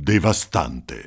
[0.00, 1.02] Devastante.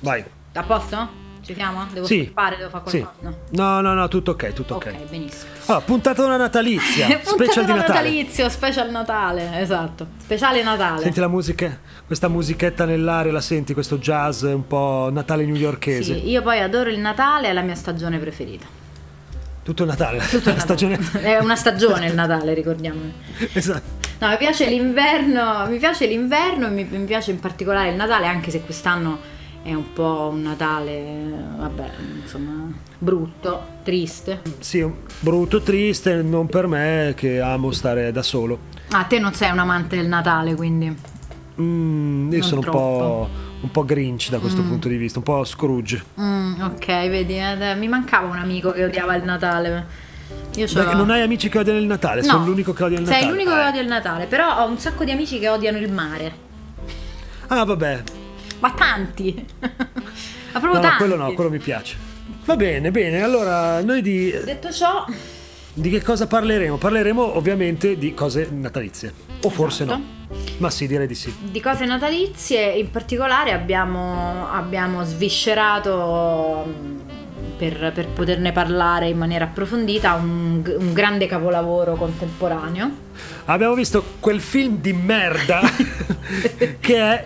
[0.00, 0.24] Vai.
[0.54, 1.26] A posto?
[1.44, 1.86] Ci siamo?
[1.92, 2.24] Devo Sì.
[2.26, 3.00] scappare, devo fare Sì.
[3.00, 3.28] qualcosa?
[3.50, 3.80] No.
[3.80, 4.86] No, no, no, tutto ok, tutto ok.
[4.86, 5.50] Ok, benissimo.
[5.66, 7.88] Allora, puntata una natalizia, Puntata special di Natale.
[7.88, 10.06] natalizio, special Natale, esatto.
[10.18, 11.02] Speciale Natale.
[11.02, 16.18] Senti la musica, questa musichetta nell'aria, la senti, questo jazz un po' Natale newyorkese.
[16.18, 18.66] Sì, io poi adoro il Natale, è la mia stagione preferita.
[19.68, 20.60] Tutto il Natale, Tutto il Natale.
[20.60, 20.98] stagione.
[21.20, 23.00] È una stagione il Natale, ricordiamo.
[23.52, 24.06] esatto.
[24.20, 28.26] No, mi piace l'inverno, mi piace l'inverno e mi, mi piace in particolare il Natale,
[28.28, 29.18] anche se quest'anno
[29.62, 31.04] è un po' un Natale,
[31.58, 31.90] vabbè,
[32.22, 34.40] insomma, brutto, triste.
[34.58, 38.58] Sì, brutto, triste, non per me che amo stare da solo.
[38.92, 40.96] Ah, te non sei un amante del Natale, quindi.
[41.60, 42.78] Mm, io Non sono un troppo.
[42.78, 43.28] po',
[43.60, 46.02] un po' grinch da questo punto di vista, un po' Scrooge.
[46.20, 49.86] Mm, ok, vedi, eh, mi mancava un amico che odiava il Natale.
[50.56, 52.98] Io c'ho- Beh, non hai amici che odiano il Natale, No, sono l'unico che odia
[52.98, 53.20] il Natale.
[53.22, 53.66] Sei l'unico che Eh.
[53.68, 56.32] odia il Natale, però ho un sacco di amici che odiano il mare.
[57.48, 58.02] Ah, vabbè.
[58.60, 59.46] Ma tanti.
[59.60, 60.96] Ma proprio No, no, tanti.
[60.96, 61.96] quello no, quello mi piace.
[62.44, 65.04] Va bene, bene, allora noi di, Detto ciò,
[65.74, 66.76] di che cosa parleremo?
[66.76, 69.12] Parleremo ovviamente di cose natalizie.
[69.42, 69.98] O forse Esatto.
[69.98, 70.46] no.
[70.58, 71.34] Ma sì, direi di sì.
[71.40, 77.00] di cose natalizie, in particolare abbiamo, abbiamo sviscerato mh,
[77.56, 82.90] per, per poterne parlare in maniera approfondita un, un grande capolavoro contemporaneo.
[83.46, 85.60] Abbiamo visto quel film di merda
[86.80, 87.24] che è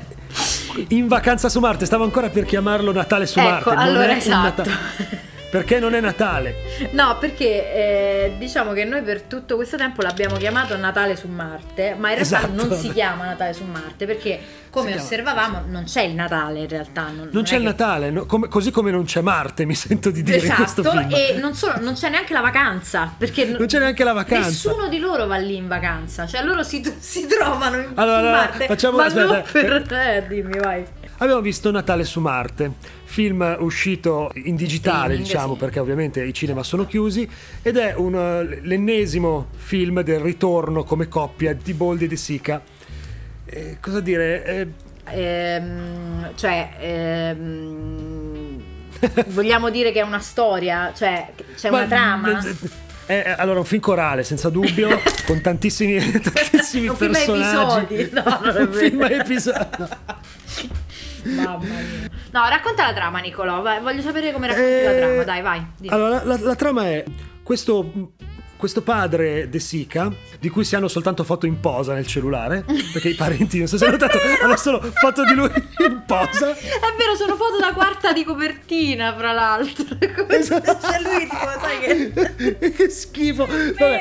[0.89, 1.85] In vacanza su Marte.
[1.85, 3.71] Stavo ancora per chiamarlo Natale su Ecco, Marte.
[3.71, 4.63] non allora, esatto.
[4.63, 4.79] Nata-
[5.53, 6.55] Perché non è Natale.
[6.93, 11.95] No, perché eh, diciamo che noi per tutto questo tempo l'abbiamo chiamato Natale su Marte,
[11.99, 12.53] ma in realtà Esatto.
[12.55, 14.41] non si chiama Natale su Marte perché,
[14.71, 17.03] come Si chiama- osservavamo, non c'è il Natale in realtà.
[17.15, 18.25] Non, Non è c'è il che- Natale, no?
[18.25, 21.11] Come- così come non c'è Marte, mi sento di dire in questo Esatto, film.
[21.15, 24.49] e non solo, non c'è neanche la vacanza, perché Non c'è neanche la vacanza.
[24.49, 28.25] Nessuno di loro va lì in vacanza, cioè loro si, si trovano in Allora, su
[28.25, 30.85] allora, Marte, facciamo- ma aspetta, non per eh, dimmi, vai.
[31.23, 32.73] Abbiamo visto Natale su Marte,
[33.05, 35.59] film uscito in digitale, Streaming, diciamo, sì.
[35.61, 37.29] perché ovviamente i cinema sono chiusi,
[37.63, 42.61] ed è un, eh, l'ennesimo film del ritorno come coppia di Boldi e De Sica.
[43.45, 44.45] Eh, cosa dire?
[44.45, 44.67] eh,
[45.05, 48.63] Ehm, cioè, ehm,
[49.29, 52.41] vogliamo dire che è una storia, cioè c'è ma- una trama.
[53.07, 57.95] eh, eh, allora, un film corale, senza dubbio, con tantissimi, tantissimi Un film a personaggi.
[57.95, 58.11] episodi.
[58.13, 59.23] No, non è un film a vero.
[59.23, 59.59] episodi.
[61.25, 62.11] Mamma mia.
[62.33, 63.63] No, racconta la trama, Nicolò.
[63.81, 65.23] voglio sapere come racconti la Eh, trama.
[65.25, 65.67] Dai, vai.
[65.79, 65.95] dimmi.
[65.95, 67.05] Allora, la, la trama è
[67.43, 67.91] questo,
[68.63, 70.09] questo padre De Sica,
[70.39, 73.77] di cui si hanno soltanto foto in posa nel cellulare, perché i parenti, non so
[73.77, 75.51] se hai notato, hanno solo foto di lui
[75.85, 76.53] in posa.
[76.53, 79.85] È vero, sono foto da quarta di copertina, fra l'altro.
[80.15, 80.79] Come Esatto.
[80.81, 82.71] c'è lui, tipo, sai che.
[82.71, 83.47] che schifo.
[83.47, 84.01] Vabbè.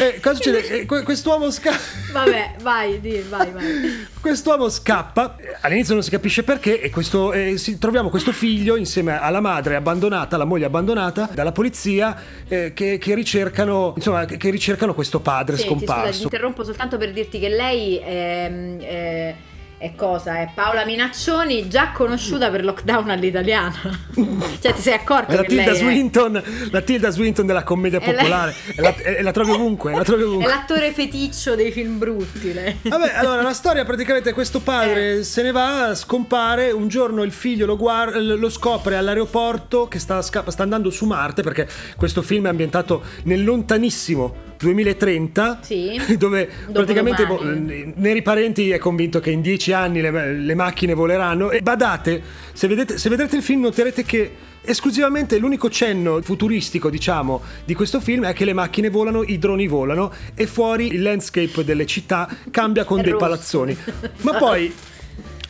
[0.00, 0.80] Eh, cosa succede?
[0.80, 1.78] Eh, que- quest'uomo scappa.
[2.10, 4.06] Vabbè, vai, di, vai, vai.
[4.20, 9.16] Quest'uomo scappa, all'inizio non si capisce perché, e questo, eh, si- troviamo questo figlio insieme
[9.20, 14.50] alla madre abbandonata, alla moglie abbandonata, dalla polizia, eh, che, che ricercano, insomma, che, che
[14.50, 16.22] ricercano questo padre Senti, scusa, ti scomparso.
[16.24, 19.34] interrompo soltanto per dirti che lei è, è-
[19.82, 20.38] è cosa?
[20.38, 23.74] È Paola Minaccioni, già conosciuta per lockdown all'italiana.
[24.62, 27.64] cioè, ti sei accorto È la che lei Tilda è, Swinton, la Tilda Swinton della
[27.64, 30.48] commedia È popolare, e la, e la trovi ovunque, la trovi è ovunque.
[30.48, 32.52] l'attore feticcio dei film brutti.
[32.52, 32.78] Lei.
[32.80, 35.24] Vabbè, allora la storia praticamente è questo padre Eh.
[35.24, 40.22] se ne va, scompare, un giorno il figlio lo, guarda, lo scopre all'aeroporto che sta,
[40.22, 46.00] sta andando su Marte perché questo film è ambientato nel lontanissimo 2030 Sì.
[46.16, 47.92] dove praticamente Dopodomani.
[47.96, 52.22] Neri Parenti è convinto che in dieci anni le, le macchine voleranno e badate,
[52.52, 54.30] se, vedete, se vedrete il film noterete che
[54.64, 59.66] esclusivamente l'unico cenno futuristico diciamo di questo film è che le macchine volano, i droni
[59.66, 63.24] volano e fuori il landscape delle città cambia con È dei rosso.
[63.24, 63.76] palazzoni
[64.22, 64.72] ma poi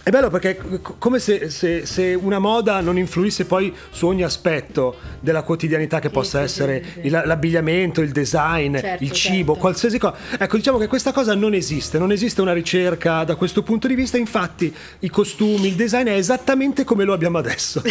[0.04, 4.06] è bello perché è co- come se, se- se una moda non influisse poi su
[4.06, 7.08] ogni aspetto della quotidianità che possa sì, essere sì, sì.
[7.08, 9.60] l'abbigliamento, il design, Certo, il cibo, certo.
[9.60, 10.16] qualsiasi cosa.
[10.38, 13.94] Ecco, diciamo che questa cosa non esiste, non esiste una ricerca da questo punto di
[13.94, 17.82] vista, infatti i costumi, il design è esattamente come lo abbiamo adesso.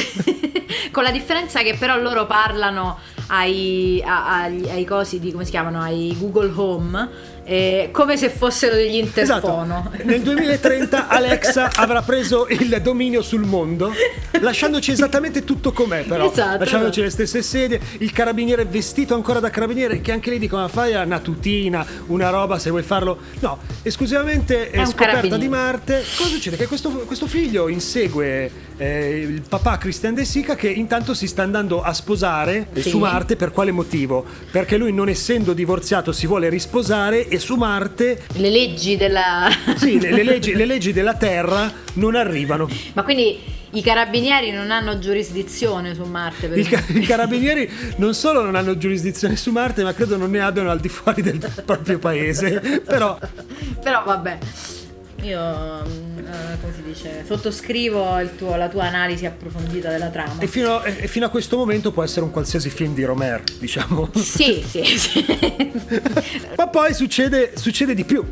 [0.91, 2.97] Con la differenza che però loro parlano
[3.27, 7.09] ai, a- agli- ai cosi di come si chiamano, ai Google Home,
[7.43, 9.89] eh, come se fossero degli interfono.
[9.91, 10.03] Esatto.
[10.07, 13.91] Nel 2030 Alexa avrà preso il dominio sul mondo,
[14.39, 16.29] lasciandoci esattamente tutto com'è, però.
[16.31, 16.59] Esatto.
[16.59, 20.67] Lasciandoci le stesse sedie, il carabiniere vestito ancora da carabiniere, che anche lì dicono: "Ma
[20.67, 23.17] fai una tutina, una roba se vuoi farlo.
[23.39, 26.03] No, esclusivamente È un scoperta di Marte.
[26.15, 26.57] Cosa succede?
[26.57, 31.43] Che questo, questo figlio insegue eh, il papà Christian De Sica che intanto si sta
[31.43, 32.89] andando a sposare Sì.
[32.89, 34.25] su Marte per quale motivo?
[34.51, 39.47] Perché lui non essendo divorziato si vuole risposare e su Marte Le leggi della...
[39.77, 42.67] sì, le, le leggi, le leggi della Terra non arrivano.
[42.93, 43.39] Ma quindi
[43.71, 46.47] i carabinieri non hanno giurisdizione su Marte?
[46.47, 50.41] I, ca- i carabinieri non solo non hanno giurisdizione su Marte, ma credo non ne
[50.41, 52.59] abbiano al di fuori del proprio paese.
[52.85, 53.17] Però
[53.81, 54.37] Però vabbè,
[55.21, 60.39] io mm, eh, come si dice, sottoscrivo il tuo- la tua analisi approfondita della trama.
[60.39, 64.09] e fino, e fino a questo momento può essere un qualsiasi film di Romer, diciamo.
[64.15, 65.25] Sì, sì, sì.
[66.57, 68.23] Ma poi succede, succede di più.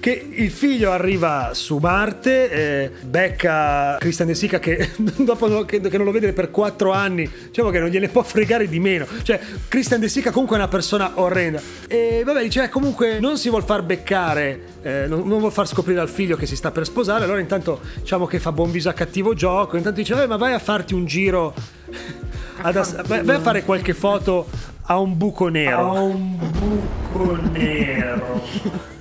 [0.00, 5.96] Che il figlio arriva su Marte, eh, becca Christian De Sica che dopo che, che
[5.98, 9.06] non lo vede per quattro anni, diciamo che non gliene può fregare di meno.
[9.22, 9.38] Cioè,
[9.68, 11.60] Christian De Sica comunque è una persona orrenda.
[11.86, 15.68] E vabbè, dice, eh, comunque non si vuol far beccare, eh, non, non vuol far
[15.68, 18.88] scoprire al figlio che si sta per sposare, allora intanto diciamo che fa buon viso
[18.88, 21.52] a cattivo gioco, intanto dice, "Vabbè, ma vai a farti un giro,
[22.62, 24.46] ad ass- vai, vai a fare qualche foto
[24.84, 25.94] a un buco nero.
[25.94, 28.88] A un buco nero.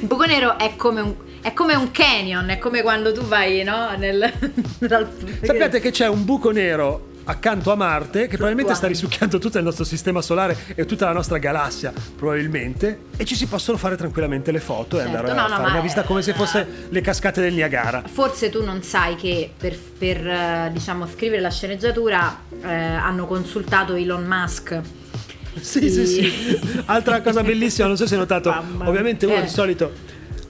[0.00, 3.62] Il buco nero è come un, è come un canyon, è come quando tu vai,
[3.62, 3.90] no?
[3.96, 4.32] Nel,
[4.78, 5.08] dal-
[5.42, 9.64] Sappiate che c'è un buco nero accanto a Marte che probabilmente sta risucchiando tutto il
[9.64, 14.50] nostro sistema solare e tutta la nostra galassia, probabilmente, e ci si possono fare tranquillamente
[14.50, 17.00] le foto e Certo, andare no, a no, fare una visita come se fosse le
[17.00, 18.02] cascate del Niagara.
[18.10, 23.94] Forse tu non sai che per, per, eh, diciamo, scrivere la sceneggiatura eh, hanno consultato
[23.94, 24.80] Elon Musk.
[25.60, 26.60] Sì, sì, sì.
[26.86, 29.42] Altra cosa bellissima, non so se hai notato, Mamma ovviamente uno Eh.
[29.42, 29.92] di solito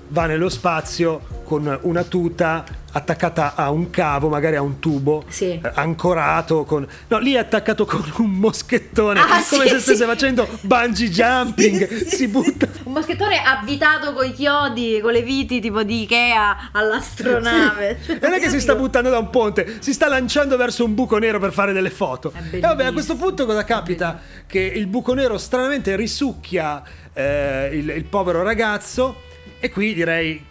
[0.08, 5.52] va nello spazio con una tuta attaccata a un cavo, magari a un tubo, Sì.
[5.52, 6.86] eh, ancorato con...
[7.08, 10.04] No, lì è attaccato con un moschettone, Ah, come sì, se stesse sì.
[10.04, 12.68] facendo bungee jumping, si butta...
[12.84, 17.98] Un moschettone avvitato con i chiodi, con le viti tipo di Ikea all'astronave.
[18.04, 20.94] Cioè, Non è che si sta buttando da un ponte, si sta lanciando verso un
[20.94, 22.32] buco nero per fare delle foto.
[22.50, 24.20] E vabbè, a questo punto cosa capita?
[24.46, 26.82] Che il buco nero stranamente risucchia
[27.14, 29.22] eh, il, il povero ragazzo
[29.60, 30.44] e qui direi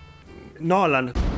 [0.59, 1.30] Nolan.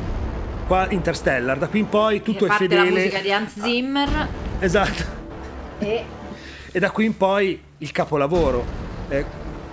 [0.68, 2.84] Qua Interstellar, da qui in poi tutto è fedele.
[2.86, 4.28] la musica di Hans Zimmer
[4.60, 5.04] Esatto.
[5.80, 6.06] e
[6.72, 8.66] E da qui in poi il capolavoro.
[9.10, 9.24] Eh,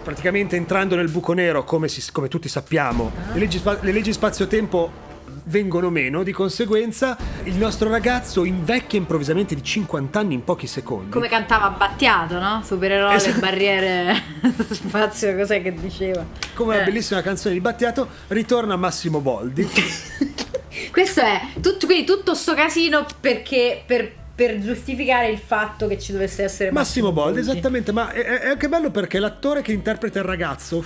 [0.02, 3.32] praticamente entrando nel buco nero, come, si- come tutti sappiamo, Ah.
[3.34, 5.08] le leggi, le leggi spazio-tempo
[5.44, 11.10] vengono meno, di conseguenza il nostro ragazzo invecchia improvvisamente di 50 anni in pochi secondi.
[11.10, 12.62] come cantava Battiato, no?
[12.64, 13.38] Supererò le Esatto.
[13.40, 14.14] barriere
[14.70, 16.24] spazio, cos'è che diceva?
[16.54, 16.84] Come una Eh.
[16.86, 19.66] bellissima canzone di Battiato, ritorna Massimo Boldi.
[20.90, 26.12] Questo è tutto, quindi tutto sto casino perché per, per giustificare il fatto che ci
[26.12, 30.24] dovesse essere Massimo Boldi, esattamente, ma è, è anche bello perché l'attore che interpreta il
[30.24, 30.84] ragazzo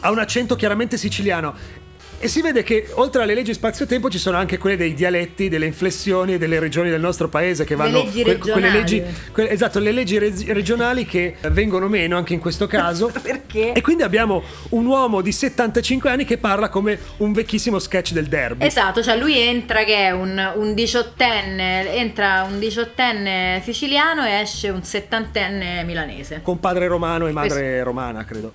[0.00, 1.82] ha un accento chiaramente siciliano.
[2.18, 5.66] E si vede che oltre alle leggi spazio-tempo ci sono anche quelle dei dialetti, delle
[5.66, 9.92] inflessioni delle regioni del nostro paese che vanno leggi que- quelle leggi que- esatto, le
[9.92, 13.10] leggi reg- regionali che vengono meno anche in questo caso.
[13.20, 13.72] Perché?
[13.72, 18.26] E quindi abbiamo un uomo di 75 anni che parla come un vecchissimo sketch del
[18.26, 18.64] derby.
[18.64, 24.70] Esatto, cioè lui entra che è un, un diciottenne, entra un diciottenne siciliano e esce
[24.70, 26.40] un settantenne milanese.
[26.42, 28.52] Con padre romano e madre romana, credo.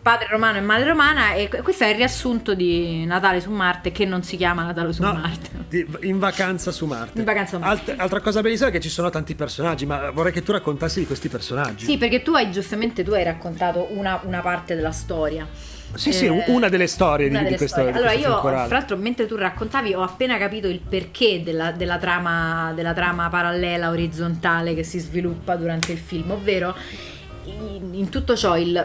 [0.00, 4.04] Padre romano e madre romana e questo è il riassunto di Natale su Marte che
[4.04, 5.50] non si chiama Natale su No, Marte.
[5.68, 7.18] di- in vacanza su Marte.
[7.18, 7.90] In vacanza su Marte.
[7.92, 11.00] Alt- altra cosa bellissima è che ci sono tanti personaggi, ma vorrei che tu raccontassi
[11.00, 11.84] di questi personaggi.
[11.84, 15.46] Sì, perché tu hai giustamente tu hai raccontato una, una parte della storia.
[15.94, 17.92] Sì, sì, Eh, una delle storie di, una di delle questo, storie.
[17.92, 21.70] di Allora, questo io, tra l'altro, mentre tu raccontavi, ho appena capito il perché della,
[21.70, 26.74] della trama, della trama parallela orizzontale che si sviluppa durante il film, ovvero
[27.44, 28.84] in tutto ciò il,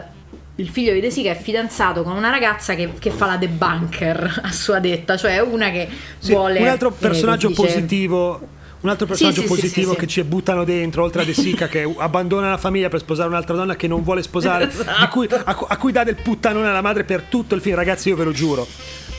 [0.60, 4.40] il figlio di De Sica è fidanzato con una ragazza che, che fa la debunker
[4.44, 5.88] a sua detta, cioè una che
[6.18, 6.60] Sì, vuole.
[6.60, 8.58] un altro eh, personaggio dice- positivo.
[8.82, 11.68] Un altro personaggio sì, sì, positivo sì, che ci buttano dentro, oltre a De Sica,
[11.68, 15.08] che abbandona la famiglia per sposare un'altra donna che non vuole sposare, Esatto.
[15.08, 17.76] cui- a, a cui dà del puttanone alla madre per tutto il film.
[17.76, 18.66] Ragazzi, io ve lo giuro.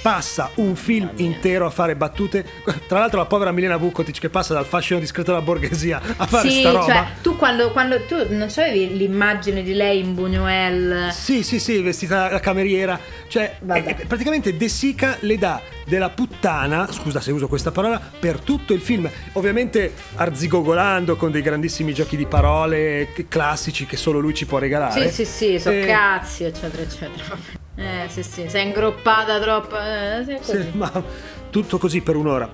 [0.01, 2.45] Passa un film intero a fare battute.
[2.87, 6.49] Tra l'altro, la povera Milena Vukotic che passa dal fascino discreto della borghesia a fare
[6.49, 6.85] Sì, sta roba.
[6.85, 11.81] cioè tu quando, quando tu non c'avevi l'immagine di lei in Buñuel Sì, sì, sì,
[11.81, 12.99] vestita da cameriera.
[13.27, 13.95] Cioè, Vabbè.
[13.99, 18.73] eh, praticamente De Sica le dà della puttana, scusa se uso questa parola, per tutto
[18.73, 19.09] il film.
[19.33, 25.09] Ovviamente arzigogolando con dei grandissimi giochi di parole classici che solo lui ci può regalare.
[25.09, 27.60] Sì, sì, sì, so Eh, cazzi, eccetera, eccetera.
[27.81, 29.75] Eh, sì, sì, sei ingroppata troppo.
[29.79, 30.69] Eh, sì, sì, così.
[30.73, 31.03] ma
[31.49, 32.49] tutto così per un'ora.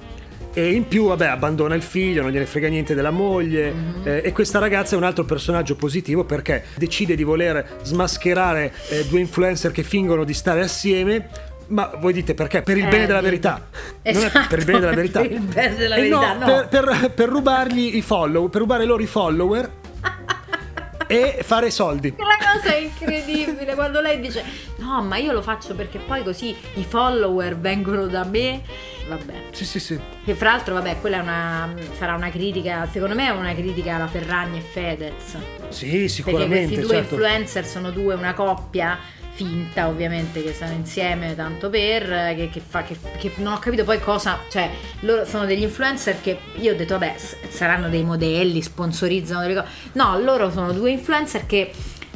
[0.54, 3.72] E in più, vabbè, abbandona il figlio, non gliene frega niente della moglie.
[3.72, 4.02] Mhm.
[4.06, 9.06] eh, e questa ragazza è un altro personaggio positivo perché decide di voler smascherare eh,
[9.06, 11.28] due influencer che fingono di stare assieme.
[11.68, 12.62] Ma voi dite perché?
[12.62, 13.30] Per il Eh, bene della dite.
[13.30, 13.68] verità.
[14.02, 15.20] Esatto, per il bene della verità.
[15.22, 16.46] per il bene della Eh verità, no.
[16.46, 19.70] Per, per- per rubargli i follow, per rubare loro i follower
[21.08, 22.16] e fare soldi.
[22.18, 24.44] La cosa è incredibile quando lei dice:
[24.88, 28.62] No, ma io lo faccio perché poi così i follower vengono da me.
[29.10, 29.48] Vabbè.
[29.52, 30.00] Sì, sì, sì.
[30.24, 34.08] Che fra l'altro, vabbè, quella una, sarà una critica, secondo me è una critica alla
[34.08, 35.38] Ferragni e Fedez.
[35.68, 36.56] Sì, Perché sicuramente.
[36.56, 37.14] questi due certo.
[37.16, 38.98] influencer sono due, una coppia
[39.34, 43.84] finta ovviamente che stanno insieme tanto per che, che fa che, che non ho capito
[43.84, 44.68] poi cosa cioè
[45.02, 47.16] loro sono degli influencer che io ho detto vabbè
[47.48, 51.72] saranno dei modelli sponsorizzano delle cose no loro sono due influencer che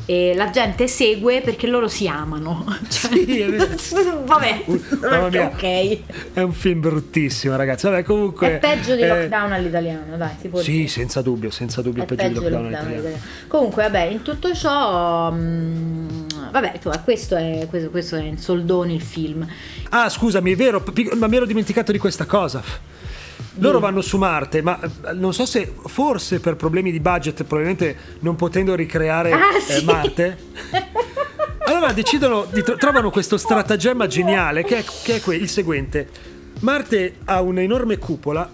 [0.05, 3.11] eh, la gente segue perché loro si amano Cioè,
[3.77, 4.63] Sì, vabbè
[5.29, 5.45] mia.
[5.47, 5.99] ok
[6.33, 7.87] È un film bruttissimo, ragazzi.
[7.87, 8.55] Vabbè, comunque.
[8.55, 10.87] è peggio di eh, lockdown all'italiano dai si può Sì, dire.
[10.87, 12.03] senza dubbio, senza dubbio.
[12.03, 13.07] È peggio di peggio lockdown lockdown all'italiano.
[13.17, 13.47] all'italiano.
[13.47, 16.07] Comunque, vabbè, in tutto ciò, mm,
[16.51, 19.47] vabbè, insomma, questo è, questo, questo è in soldoni il film.
[19.89, 20.83] Ah, scusami, è vero,
[21.15, 22.61] ma mi ero dimenticato di questa cosa.
[23.55, 27.95] Loro vanno su Marte, ma eh, non so se forse per problemi di budget, probabilmente
[28.19, 29.83] non potendo ricreare Ah, eh, sì.
[29.85, 30.37] Marte.
[31.65, 36.07] Allora decidono, di tro- trovano questo stratagemma geniale che è, che è que- il seguente.
[36.61, 38.51] Marte ha un'enorme cupola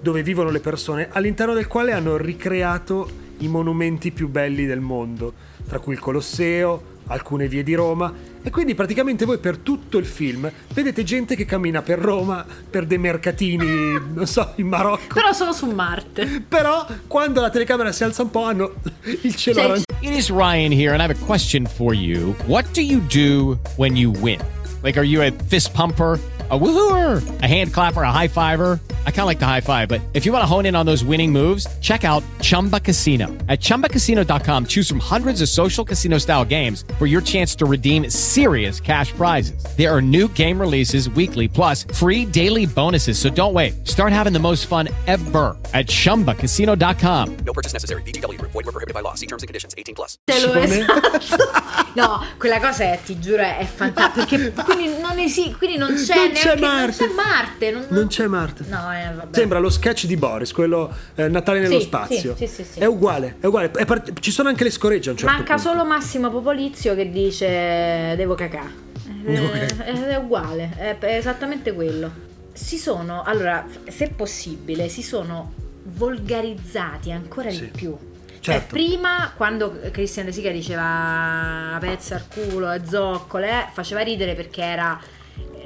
[0.00, 5.32] dove vivono le persone, all'interno del quale hanno ricreato i monumenti più belli del mondo,
[5.66, 8.12] tra cui il Colosseo, alcune vie di Roma.
[8.42, 12.86] E quindi praticamente voi per tutto il film vedete gente che cammina per Roma, per
[12.86, 15.14] dei mercatini, non so, in Marocco.
[15.14, 16.42] Però sono su Marte.
[16.46, 18.74] Però quando la telecamera si alza un po' hanno
[19.22, 19.86] il cielo arancione.
[20.00, 22.34] It is Ryan here, and I have a question for you.
[22.46, 24.40] What do you do when you win?
[24.82, 26.20] Like, are you a fist pumper?
[26.50, 28.80] A woohooer, a hand clapper, a high fiver.
[29.06, 30.86] I kind of like the high five, but if you want to hone in on
[30.86, 33.26] those winning moves, check out Chumba Casino.
[33.48, 38.08] At chumbacasino.com, choose from hundreds of social casino style games for your chance to redeem
[38.08, 39.62] serious cash prizes.
[39.76, 43.18] There are new game releases weekly, plus free daily bonuses.
[43.18, 43.86] So don't wait.
[43.86, 47.36] Start having the most fun ever at chumbacasino.com.
[47.44, 48.00] No purchase necessary.
[48.02, 48.52] VGW Group.
[48.52, 49.14] Void were prohibited by law.
[49.14, 49.74] See terms and conditions.
[49.76, 50.16] 18 plus.
[50.26, 50.64] Te lo Cione.
[50.64, 51.36] esatto.
[51.94, 54.24] No, quella cosa è, ti giuro, è fantastica.
[54.24, 57.04] Perché quindi non esiste, quindi non c'è Non c'è neanche Marte.
[57.04, 57.70] Non c'è Marte.
[57.72, 58.64] Non, Non c'è Marte.
[58.68, 59.36] No, eh, vabbè.
[59.38, 62.34] Sembra lo sketch di Boris, quello eh, Natale nello Sì, spazio.
[62.36, 62.78] sì, sì, sì.
[62.80, 63.70] È uguale, è uguale.
[63.70, 65.68] È part- ci sono anche le scoregge a un certo Manca punto.
[65.70, 68.64] solo Massimo Popolizio che dice devo cacà.
[69.28, 69.84] Devo Eh, cacà.
[69.84, 72.10] È, è uguale, è, è esattamente quello.
[72.52, 75.52] Si sono, allora, se possibile, si sono
[75.84, 77.60] volgarizzati ancora Sì.
[77.60, 77.96] di più.
[78.40, 78.40] Certo.
[78.40, 84.34] Cioè, prima, quando Christian De Sica diceva pezzi al culo e zoccole, eh, faceva ridere
[84.34, 85.06] perché era eh,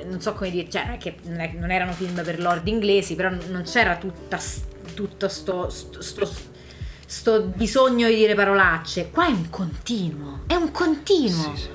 [0.09, 2.67] non so come dire, cioè non, è che, non, è- non erano film per lord
[2.69, 4.39] inglesi, però non c'era tutta,
[4.95, 6.31] tutto sto, sto, sto-
[7.07, 9.11] sto bisogno di dire parolacce.
[9.11, 11.55] Qua è un continuo, è un continuo.
[11.55, 11.69] Sì, sì.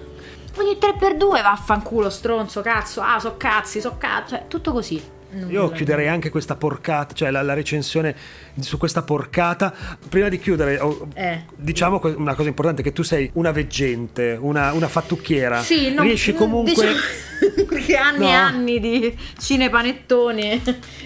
[0.59, 5.15] Ogni 3x2 vaffanculo, stronzo, cazzo, ah, so cazzi, so cazzo, cioè tutto così.
[5.29, 8.15] Non- Io chiuderei anche questa porcata, cioè la, la recensione
[8.59, 9.73] su questa porcata.
[10.09, 11.43] Prima di chiudere, oh, Eh.
[11.55, 15.61] diciamo una cosa importante: che tu sei una veggente, una, una fattucchiera.
[15.61, 16.73] Sì, non, Riesci comunque.
[16.73, 16.95] diciamo
[17.85, 18.27] che anni No.
[18.27, 20.61] e anni di cinepanettone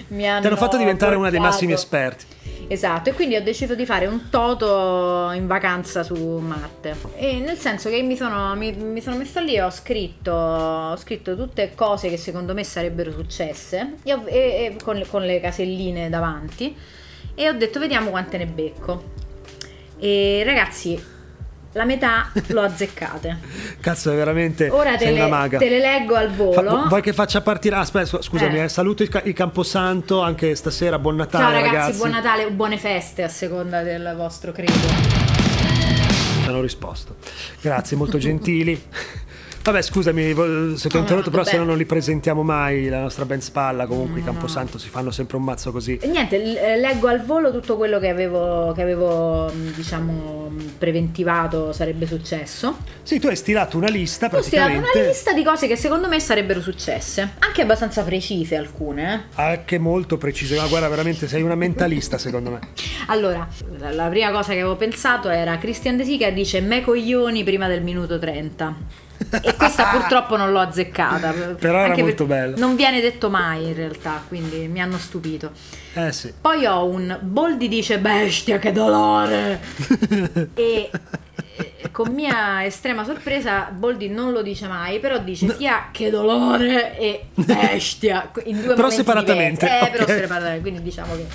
[0.10, 1.54] mi hanno Ti hanno fatto diventare una dei portato.
[1.56, 2.26] massimi esperti.
[2.72, 6.96] Esatto, e quindi ho deciso di fare un toto in vacanza su Marte.
[7.18, 10.96] E nel senso che mi sono, mi, mi sono messa lì e ho scritto, ho
[10.96, 16.08] scritto tutte cose che secondo me sarebbero successe e e- e con, con le caselline
[16.08, 16.74] davanti
[17.36, 19.04] e ho detto vediamo quante ne becco.
[20.00, 20.98] E ragazzi,
[21.74, 23.38] la metà l'ho azzeccate.
[23.80, 24.70] Cazzo, è veramente.
[24.70, 25.58] Ora te le, maga.
[25.58, 26.88] te le leggo al Fa- volo.
[26.88, 27.76] vuoi che faccia partire?
[27.76, 28.64] Ah, aspetta, scu- scusami, Eh.
[28.64, 31.00] eh, saluto il, il Camposanto anche stasera.
[31.00, 31.98] Buon Natale, Ciao ragazzi, ragazzi.
[31.98, 34.74] buon Natale o buone feste a seconda del vostro credo.
[36.48, 37.16] Hanno risposto.
[37.62, 38.82] Grazie, molto gentili.
[39.64, 40.24] Vabbè, scusami,
[40.76, 42.88] se ti ho No, interrotto, no, però se no non li presentiamo mai.
[42.90, 45.98] La nostra band spalla, comunque, i Camposanto si fanno sempre un mazzo così.
[46.02, 46.36] E Niente,
[46.74, 52.08] eh, leggo al volo tutto quello che avevo, che avevo mh, diciamo, mh, preventivato sarebbe
[52.08, 52.78] successo.
[53.04, 54.98] Sì, tu hai stilato una lista Ho stilato praticamente.
[55.00, 59.28] una lista di cose che secondo me sarebbero successe, anche abbastanza precise alcune.
[59.36, 59.42] eh.
[59.42, 60.56] Anche molto precise.
[60.56, 62.60] Ma guarda, veramente sei una mentalista, secondo me.
[63.12, 63.46] Allora,
[63.78, 67.68] la, la prima cosa che avevo pensato era Christian De Sica dice me coglioni prima
[67.68, 69.10] del minuto 30.
[69.42, 71.32] E questa purtroppo non l'ho azzeccata.
[71.32, 72.56] Però era anche molto bella.
[72.58, 75.52] Non viene detto mai in realtà, quindi mi hanno stupito.
[75.94, 76.34] Eh sì.
[76.40, 79.60] Poi ho un Boldi dice bestia che dolore
[80.56, 80.90] e
[81.58, 86.98] eh, con mia estrema sorpresa Boldi non lo dice mai però dice tia che dolore
[86.98, 89.86] e bestia in due Però separatamente, diversi.
[89.86, 90.10] eh, però ok.
[90.12, 91.26] separatamente quindi diciamo che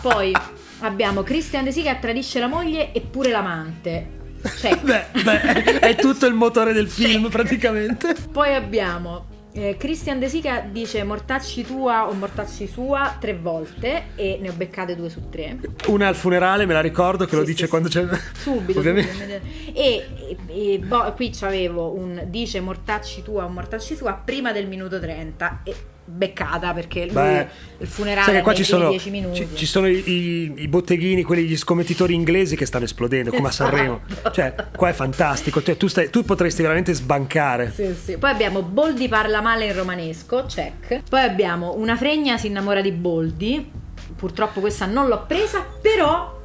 [0.00, 0.34] poi
[0.80, 4.20] abbiamo Christian De Sica tradisce la moglie e pure l'amante
[4.82, 8.14] Beh, beh, è tutto il motore del film, praticamente.
[8.32, 14.38] poi abbiamo eh, Christian De Sica dice mortacci tua o mortacci sua tre volte e
[14.40, 15.58] ne ho beccate due su tre
[15.88, 17.98] Una al funerale, me la ricordo, che lo Sì, dice sì, quando sì.
[18.00, 18.18] c'è.
[18.32, 19.12] Subito, Ovviamente.
[19.12, 19.78] subito.
[19.78, 20.06] E,
[20.48, 24.98] e- e boh, qui c'avevo un dice mortacci tua o mortacci sua prima del minuto
[24.98, 25.74] 30 e
[26.12, 27.46] beccata perché lui Beh,
[27.78, 29.34] il funerale sai che qua ci sono, 10 minuti.
[29.36, 33.48] ci, ci sono i, i- i botteghini, quelli gli scommettitori inglesi che stanno esplodendo, come
[33.48, 34.00] a Sanremo.
[34.08, 34.30] Esatto.
[34.30, 35.62] Cioè, qua è fantastico.
[35.62, 37.72] Cioè, tu, stai- tu potresti veramente sbancare.
[37.74, 38.16] Sì, sì.
[38.18, 41.02] Poi abbiamo Boldi parla male in romanesco, check.
[41.08, 43.70] Poi abbiamo una fregna si innamora di Boldi.
[44.16, 46.38] Purtroppo questa non l'ho presa, però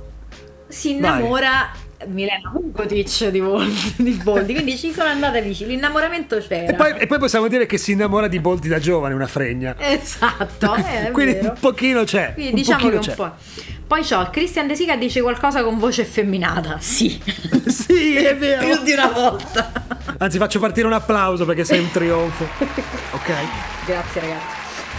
[0.68, 1.70] si innamora
[2.06, 5.70] Milena Vukotic di Boldi, di Boldi, quindi ci sono andate vicino.
[5.70, 6.72] L'innamoramento c'era.
[6.72, 9.76] E poi, e poi possiamo dire che si innamora di Boldi da giovane, una fregna.
[9.80, 11.50] Esatto, eh, è Quindi vero.
[11.50, 12.34] un pochino c'è.
[12.34, 13.16] Quindi un diciamo che un c'è.
[13.16, 13.32] po'.
[13.88, 16.78] Poi c'ho Christian De Sica dice qualcosa con voce effeminata.
[16.88, 17.20] Sì.
[17.66, 18.66] Sì, è vero.
[18.66, 19.72] Più di una volta.
[20.20, 22.44] Anzi, faccio partire un applauso perché sei un trionfo.
[23.12, 23.32] Ok?
[23.86, 24.56] Grazie ragazzi.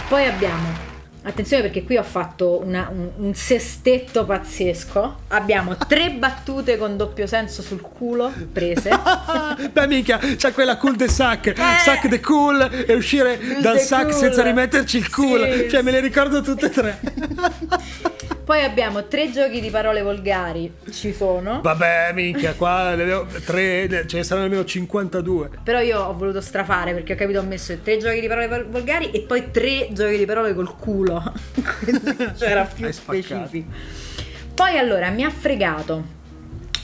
[0.07, 0.87] Poi abbiamo
[1.21, 5.17] Attenzione perché qui ho fatto una- un, un sestetto pazzesco.
[5.29, 8.89] Abbiamo tre battute con doppio senso sul culo prese.
[9.71, 14.13] Beh, mica, c'è quella cool de sac, sac de cool e uscire dal sac cool.
[14.13, 15.45] senza rimetterci il culo.
[15.51, 16.99] Sì, cioè, me le ricordo tutte e tre.
[18.49, 20.73] Poi abbiamo tre giochi di parole volgari.
[20.91, 21.61] Ci sono.
[21.61, 25.49] Vabbè, minchia, qua ne avevo tre, ce ne saranno almeno 52.
[25.63, 28.65] Però io ho voluto strafare perché ho capito ho messo tre giochi di parole vol-
[28.67, 31.31] volgari e poi tre giochi di parole col culo.
[31.83, 33.69] Quindi c'era più specifico.
[34.55, 36.03] Poi allora mi ha fregato.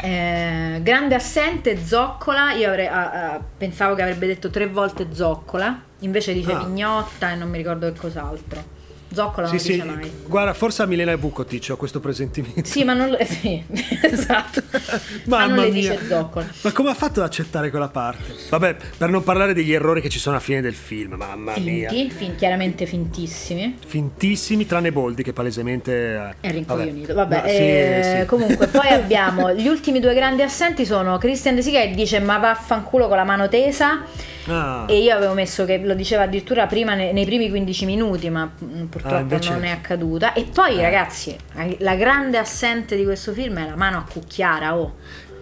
[0.04, 2.52] eh, grande assente, zoccola.
[2.54, 6.58] Io avrei, ah, ah, pensavo che avrebbe detto tre volte zoccola, invece dice Ah.
[6.60, 8.74] pignotta e non mi ricordo che cos'altro.
[9.16, 10.12] Zoccola Sì, non sì, dice mai.
[10.28, 12.66] guarda, forse a Milena e Vukotic ho questo presentimento.
[12.66, 13.18] Sì, ma non lo.
[13.26, 13.64] Sì,
[14.04, 14.62] esatto.
[15.26, 15.92] ma non le mia.
[15.94, 16.46] dice zoccola.
[16.62, 18.34] Ma come ha fatto ad accettare quella parte?
[18.50, 21.90] Vabbè, per non parlare degli errori che ci sono alla fine del film, mamma mia.
[21.90, 23.78] Finti, fin- chiaramente fintissimi.
[23.86, 25.92] Fintissimi, tranne Boldi che palesemente
[26.42, 27.14] eh, È rincoglionito.
[27.14, 28.26] Vabbè, sì, eh, sì.
[28.28, 32.38] comunque poi abbiamo gli ultimi due grandi assenti sono Christian De Sica che dice ma
[32.38, 34.04] vaffanculo con la mano tesa
[34.48, 34.86] Ah.
[34.88, 38.50] e io avevo messo che lo diceva addirittura prima ne- nei, primi 15 minuti ma
[38.64, 41.36] mm, purtroppo Ah, invece- non è accaduta e poi ragazzi
[41.80, 44.96] la grande assente di questo film è la mano a cucchiara oh.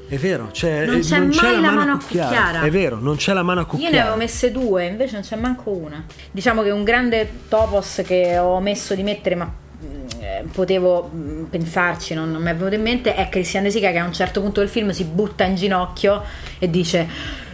[0.08, 2.28] È vero, c'è, Non eh, c'è mai la mano a cucchiara.
[2.28, 2.62] cucchiara.
[2.62, 3.96] È vero, non c'è la mano a Io cucchiara.
[3.96, 6.04] ne avevo messe due, invece non c'è manco una.
[6.30, 11.44] Diciamo che un grande topos che ho messo di mettere, ma mm, eh, potevo mm,
[11.46, 14.14] pensarci, non, non mi è venuto in mente, è Christian De Sica che a un
[14.14, 16.22] certo punto del film si butta in ginocchio
[16.60, 17.08] e dice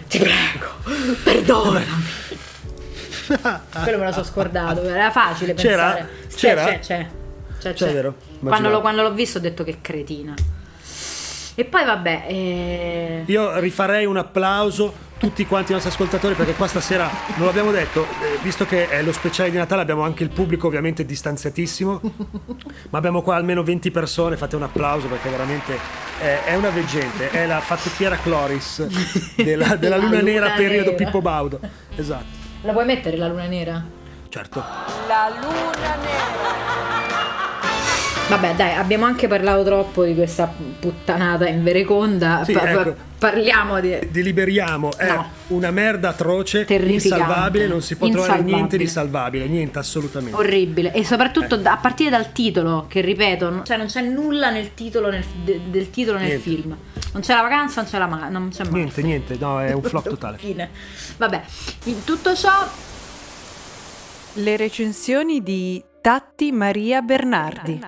[0.10, 0.68] ti prego,
[1.24, 1.86] perdonami.
[3.84, 5.92] Quello me lo so scordato, era facile C'era?
[5.94, 6.10] pensare.
[6.36, 6.64] C'era?
[6.66, 6.80] C'è, c'è.
[6.80, 7.08] c'è,
[7.60, 7.94] C'è, c'è.
[7.94, 8.16] vero?
[8.40, 10.34] Quando, lo, quando l'ho visto ho detto che cretina.
[11.56, 16.66] E poi vabbè, eh, Io rifarei un applauso tutti quanti i nostri ascoltatori perché qua
[16.66, 20.30] stasera non l'abbiamo detto, eh, visto che è lo speciale di Natale abbiamo anche il
[20.30, 22.00] pubblico ovviamente distanziatissimo,
[22.90, 25.78] ma abbiamo qua almeno 20 persone, fate un applauso perché veramente
[26.20, 28.88] è, è una veggente, è la fattucchiera Cloris
[29.36, 31.04] della, della La Luna Luna Nera periodo Nera.
[31.04, 31.60] Pippo Baudo.
[31.96, 33.86] Esatto, la puoi mettere la luna nera?
[34.30, 34.64] certo.
[38.30, 42.44] Vabbè, dai, abbiamo anche parlato troppo di questa puttanata in vereconda.
[42.46, 42.96] Sì, Pa- ecco.
[43.18, 43.98] Parliamo di.
[44.10, 45.30] Deliberiamo, è No.
[45.48, 50.38] una merda atroce, insalvabile, non si può trovare niente di salvabile, niente assolutamente.
[50.38, 51.68] Orribile e soprattutto Eh.
[51.68, 55.60] a partire dal titolo, che ripeto, non, cioè non c'è nulla nel titolo nel- de-
[55.70, 56.50] del titolo nel Niente.
[56.50, 56.78] film.
[57.12, 58.74] Non c'è la vacanza, non c'è la ma- non c'è mai.
[58.74, 60.38] Niente, niente, no, è un flop totale.
[60.40, 60.70] Fine.
[61.18, 61.42] Vabbè,
[61.86, 62.52] in tutto ciò
[64.34, 67.82] Le recensioni di Tatti Maria Bernardi.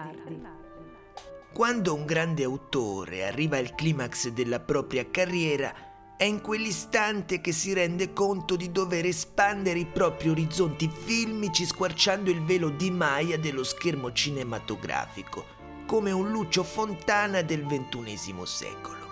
[1.61, 5.71] Quando un grande autore arriva al climax della propria carriera,
[6.17, 12.31] È in quell'istante che si rende conto di dover espandere i propri orizzonti filmici squarciando
[12.31, 15.45] il velo di Maya dello schermo cinematografico,
[15.85, 19.05] come un Lucio Fontana del XXI secolo.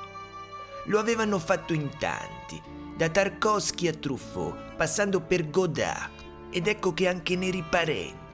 [0.85, 2.59] Lo avevano fatto in tanti,
[2.97, 7.51] da Tarkovsky a Truffaut, passando per Godard, ed ecco che anche nei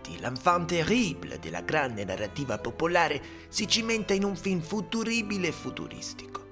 [0.06, 6.44] riparenti, l'enfant terrible della grande narrativa popolare si cimenta in un film futuribile e futuristico.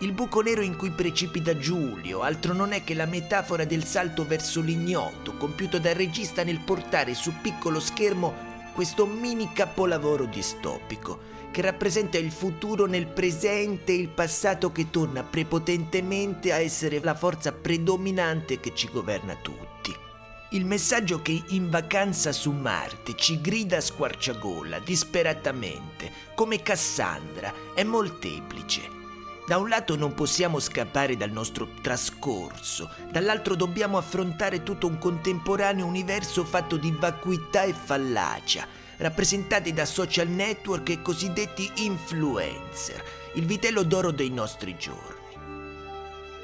[0.00, 4.26] Il buco nero in cui precipita Giulio altro non è che la metafora del salto
[4.26, 11.60] verso l'ignoto compiuto dal regista nel portare su piccolo schermo questo mini capolavoro distopico che
[11.60, 17.52] rappresenta il futuro nel presente e il passato che torna prepotentemente a essere la forza
[17.52, 20.08] predominante che ci governa tutti.
[20.52, 27.84] Il messaggio che in vacanza su Marte ci grida a squarciagola, disperatamente, come Cassandra, è
[27.84, 28.98] molteplice.
[29.46, 35.86] Da un lato non possiamo scappare dal nostro trascorso, dall'altro dobbiamo affrontare tutto un contemporaneo
[35.86, 43.84] universo fatto di vacuità e fallacia, rappresentati da social network e cosiddetti influencer, il vitello
[43.84, 45.18] d'oro dei nostri giorni.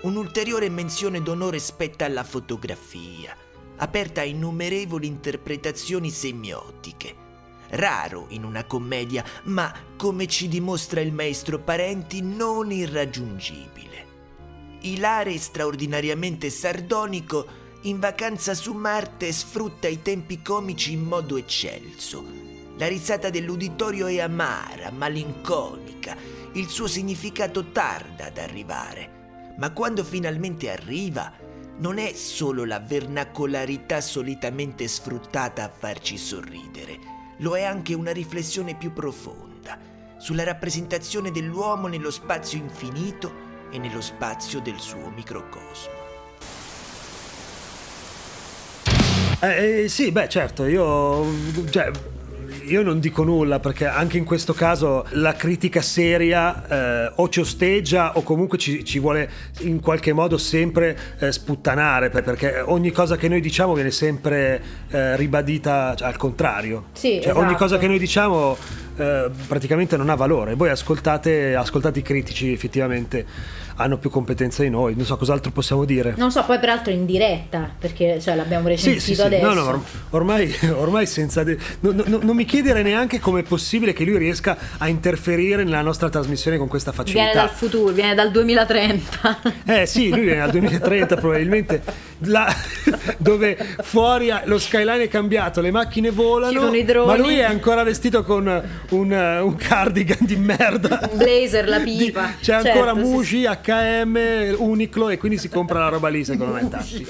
[0.02, 3.36] Un'ulteriore menzione d'onore spetta alla fotografia,
[3.76, 7.24] aperta a innumerevoli interpretazioni semiotiche
[7.70, 14.04] raro in una commedia, ma come ci dimostra il maestro Parenti, non irraggiungibile.
[14.82, 22.24] Ilare straordinariamente sardonico, in vacanza su Marte sfrutta i tempi comici in modo eccelso.
[22.78, 26.16] La risata dell'uditorio è amara, malinconica,
[26.52, 31.32] il suo significato tarda ad arrivare, ma quando finalmente arriva,
[31.78, 36.98] non è solo la vernacolarità solitamente sfruttata a farci sorridere,
[37.38, 39.78] lo è anche una riflessione più profonda
[40.16, 46.04] sulla rappresentazione dell'uomo nello spazio infinito e nello spazio del suo microcosmo.
[49.40, 51.24] Eh, eh, sì, beh, certo, io.
[51.68, 51.90] Cioè,
[52.68, 57.40] io non dico nulla perché anche in questo caso la critica seria eh, o ci
[57.40, 63.16] osteggia o comunque ci, ci, vuole in qualche modo sempre eh, sputtanare perché ogni cosa
[63.16, 66.86] che noi diciamo viene sempre eh, ribadita cioè, al contrario.
[66.92, 67.38] Sì, cioè, esatto.
[67.38, 68.56] Ogni cosa che noi diciamo
[68.96, 70.54] eh, praticamente non ha valore.
[70.54, 73.26] Voi ascoltate, ascoltate i critici effettivamente
[73.76, 76.14] hanno più competenza di noi, non so cos'altro possiamo dire.
[76.16, 79.22] Non so, poi peraltro in diretta, perché cioè, l'abbiamo recensito sì, sì, sì.
[79.22, 79.46] adesso.
[79.46, 81.42] No, no, ormai, ormai senza...
[81.42, 85.64] De- no, no, non mi chiedere neanche come è possibile che lui riesca a interferire
[85.64, 87.24] nella nostra trasmissione con questa facilità.
[87.24, 89.38] Viene dal futuro, viene dal 2030.
[89.66, 91.82] Eh sì, lui viene dal 2030 probabilmente,
[92.20, 92.46] là,
[93.18, 96.70] dove fuori lo skyline è cambiato, le macchine volano,
[97.04, 98.46] ma lui è ancora vestito con
[98.90, 101.08] un, un cardigan di merda.
[101.10, 102.26] Un blazer, la pipa.
[102.26, 106.24] Di- c'è Certo, ancora sì, Muji, HM, Uniqlo e quindi si compra la roba lì
[106.24, 107.04] secondo me sì.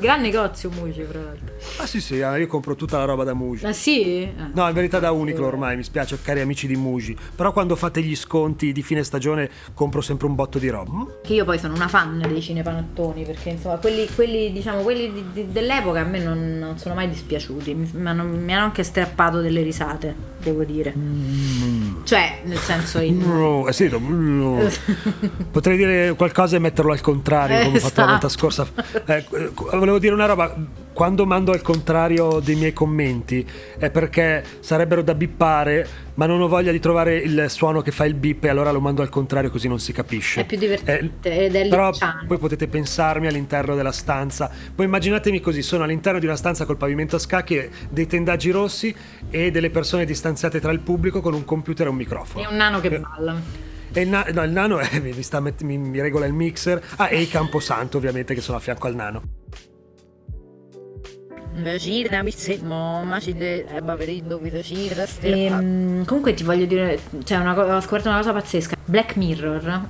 [0.00, 1.54] Gran negozio Muji, fra l'altro.
[1.78, 3.66] Ah sì sì, io compro tutta la roba da Muji.
[3.66, 4.22] Ah sì?
[4.22, 4.32] Eh.
[4.52, 7.16] No, in verità da Uniqlo ormai, mi spiace, cari amici di Muji.
[7.34, 11.06] Però quando fate gli sconti di fine stagione compro sempre un botto di roba.
[11.22, 15.24] Che io poi sono una fan dei cinepanottoni, perché insomma quelli, quelli, diciamo, quelli di-
[15.32, 18.82] di- dell'epoca a me non, non sono mai dispiaciuti, mi, mi hanno, mi hanno anche
[18.82, 20.94] strappato delle risate, devo dire.
[22.04, 23.18] Cioè, nel senso in...
[23.18, 24.60] No, eh sì, no.
[25.50, 28.50] Potrei dire qualcosa e metterlo al contrario, come ho fatto la volta Esatto.
[28.50, 28.66] scorsa.
[29.06, 30.54] Eh, eh, volevo dire una roba.
[30.96, 36.48] Quando mando al contrario dei miei commenti è perché sarebbero da bippare, ma non ho
[36.48, 39.50] voglia di trovare il suono che fa il bip e allora lo mando al contrario
[39.50, 40.40] così non si capisce.
[40.40, 41.90] È più divertente Eh, ed è Però
[42.26, 44.50] poi potete pensarmi all'interno della stanza.
[44.74, 48.50] Poi immaginatemi così: sono all'interno di una stanza col pavimento a scacchi, e dei tendaggi
[48.50, 48.94] rossi
[49.28, 52.42] e delle persone distanziate tra il pubblico con un computer e un microfono.
[52.42, 53.38] È un nano che Eh, balla.
[53.92, 56.82] E il, na- no, il nano eh, mi, sta met- mi- mi regola il mixer.
[56.96, 59.35] Ah, e i Camposanto, ovviamente, che sono a fianco al nano.
[65.20, 68.76] Ehm, comunque ti voglio dire, cioè una ho scoperto una cosa pazzesca.
[68.84, 69.88] Black Mirror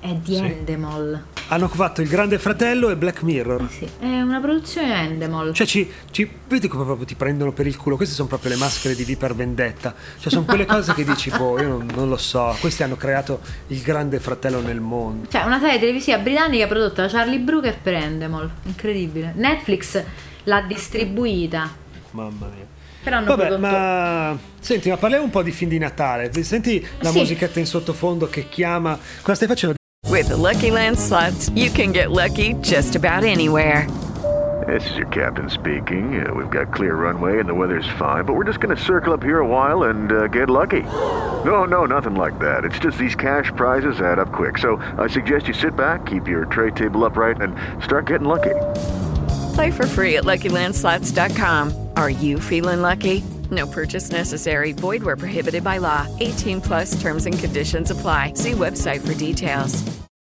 [0.00, 0.44] è di Sì.
[0.44, 1.22] Endemol.
[1.48, 3.68] Hanno fatto Il Grande Fratello e Black Mirror.
[3.70, 5.54] Sì, è una produzione Endemol.
[5.54, 7.94] Cioè, ci, ci- vedi come proprio ti prendono per il culo?
[7.94, 9.94] Queste sono proprio le maschere di V per vendetta.
[10.18, 12.56] Cioè, sono quelle cose che dici, boh, io non, non lo so.
[12.58, 15.28] Questi hanno creato il Grande Fratello nel mondo.
[15.30, 18.50] Cioè, una serie televisiva britannica prodotta da Charlie Brooker per Endemol.
[18.64, 19.32] Incredibile.
[19.36, 20.02] Netflix
[20.46, 21.70] l'ha distribuita.
[22.10, 22.66] Mamma mia.
[23.02, 23.60] Però hanno Vabbè, prodotto...
[23.60, 26.32] ma senti, ma parliamo un po' di film di Natale.
[26.42, 27.18] Senti la Sì.
[27.18, 28.98] musichetta in sottofondo che chiama.
[29.20, 29.74] Cosa stai facendo?
[30.08, 33.86] With the Lucky Land slots, you can get lucky just about anywhere.
[34.66, 36.26] This is your captain speaking.
[36.26, 39.12] Uh, we've got clear runway and the weather's fine, but we're just going to circle
[39.12, 40.82] up here a while and uh, get lucky.
[41.44, 42.64] No, no, nothing like that.
[42.64, 44.58] It's just these cash prizes add up quick.
[44.58, 47.54] So I suggest you sit back, keep your tray table upright, and
[47.84, 48.54] start getting lucky.
[49.56, 51.72] Play for free at LuckyLandSlots.com.
[51.96, 53.22] Are you feeling lucky?
[53.50, 54.72] No purchase necessary.
[54.72, 56.06] Void where prohibited by law.
[56.20, 58.34] 18 plus terms and conditions apply.
[58.34, 59.82] See website for details.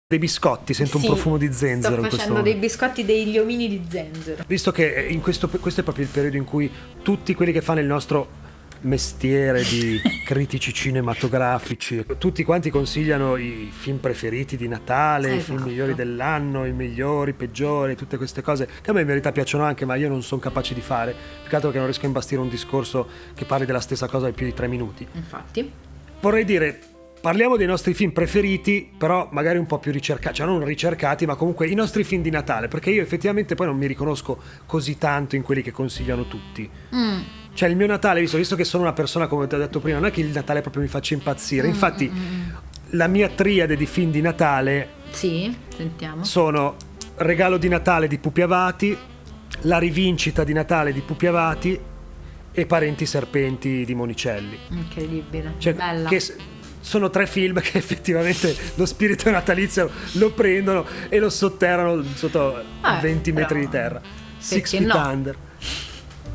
[0.08, 3.38] Dei biscotti, sento Sì, un profumo di Sto zenzero in questo facendo dei biscotti degli
[3.38, 4.46] omini di zenzero.
[4.48, 6.72] Visto che in questo, questo è proprio il periodo in cui
[7.04, 8.30] tutti quelli che fanno il nostro
[8.82, 15.70] mestiere di critici cinematografici, tutti quanti consigliano i film preferiti di Natale, i film Esatto.
[15.70, 19.64] migliori dell'anno, i migliori, i peggiori, tutte queste cose che a me in verità piacciono
[19.64, 22.08] anche, ma io non sono capace di fare, più che altro che non riesco a
[22.08, 25.08] imbastire un discorso che parli della stessa cosa in più di tre minuti.
[25.14, 25.72] Infatti.
[26.20, 26.80] Vorrei dire,
[27.20, 31.36] parliamo dei nostri film preferiti, però magari un po' più ricercati, cioè non ricercati, ma
[31.36, 35.36] comunque i nostri film di Natale, perché io effettivamente poi non mi riconosco così tanto
[35.36, 36.70] in quelli che consigliano tutti.
[36.96, 37.20] Mm.
[37.58, 39.98] Cioè il mio Natale, visto, visto che sono una persona, come ti ho detto prima,
[39.98, 42.12] non è che il Natale proprio mi faccia impazzire, Mm, infatti
[42.92, 46.24] la mia triade di film di Natale Sì, sentiamo.
[46.24, 46.76] sono
[47.16, 48.96] Regalo di Natale di Pupi Avati,
[49.62, 51.80] La rivincita di Natale di Pupi Avati
[52.52, 54.56] e Parenti Serpenti di Monicelli.
[54.70, 55.54] Incredibile.
[55.58, 56.10] Cioè, Bella.
[56.10, 56.22] che
[56.80, 63.02] sono tre film che effettivamente lo spirito natalizio lo prendono e lo sotterrano sotto Eh,
[63.02, 64.02] 20 metri però- di terra.
[64.38, 64.96] Six feet no?
[65.10, 65.36] under.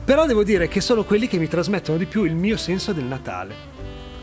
[0.05, 3.05] Però devo dire che sono quelli che mi trasmettono di più il mio senso del
[3.05, 3.55] Natale.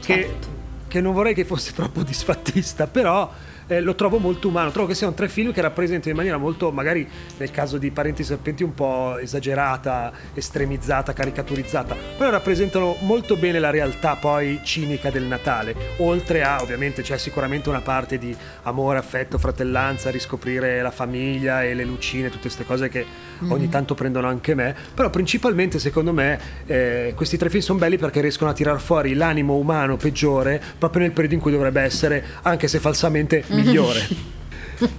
[0.03, 0.47] Che, Certo.
[0.87, 3.31] che non vorrei che fosse troppo disfattista, però
[3.69, 4.71] eh, lo trovo molto umano.
[4.71, 8.23] Trovo che siano tre film che rappresentano in maniera molto, magari nel caso di Parenti
[8.25, 15.23] Serpenti, un po' esagerata, estremizzata, caricaturizzata, però rappresentano molto bene la realtà poi cinica del
[15.23, 15.75] Natale.
[15.97, 21.73] Oltre a, ovviamente, c'è sicuramente una parte di amore, affetto, fratellanza, riscoprire la famiglia e
[21.73, 23.05] le lucine, tutte queste cose che
[23.47, 23.69] ogni Mhm.
[23.71, 24.75] tanto prendono anche me.
[24.93, 29.13] Però principalmente, secondo me, eh, questi tre film sono belli perché riescono a tirar fuori
[29.13, 34.07] l'animo umano peggiore proprio nel periodo in cui dovrebbe essere, anche se falsamente, migliore.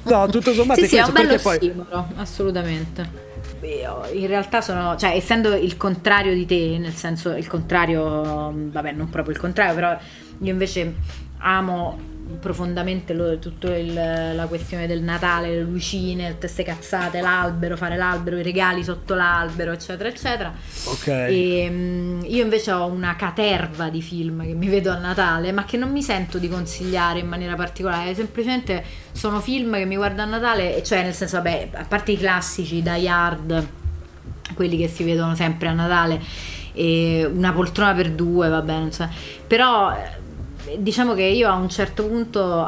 [0.04, 1.56] No, tutto sommato Sì, è sì, è questo, un bello poi...
[1.56, 3.28] ossimoro, assolutamente.
[3.62, 8.92] Io in realtà sono, cioè, essendo il contrario di te, nel senso il contrario, vabbè,
[8.92, 9.96] non proprio il contrario, però
[10.42, 10.94] io invece
[11.38, 11.98] amo
[12.38, 18.38] profondamente lo- tutta la questione del Natale, le lucine, tutte queste cazzate, l'albero, fare l'albero,
[18.38, 20.52] i regali sotto l'albero, eccetera, eccetera.
[20.86, 21.06] Ok.
[21.06, 25.64] E, mm, io invece ho una caterva di film che mi vedo a Natale, ma
[25.64, 30.22] che non mi sento di consigliare in maniera particolare, semplicemente sono film che mi guardo
[30.22, 33.66] a Natale, cioè nel senso, vabbè, a parte i classici, Die Hard,
[34.54, 36.20] quelli che si vedono sempre a Natale,
[36.72, 39.08] e una poltrona per due, vabbè, non so.
[39.46, 39.92] però
[40.78, 42.66] diciamo che io a un certo punto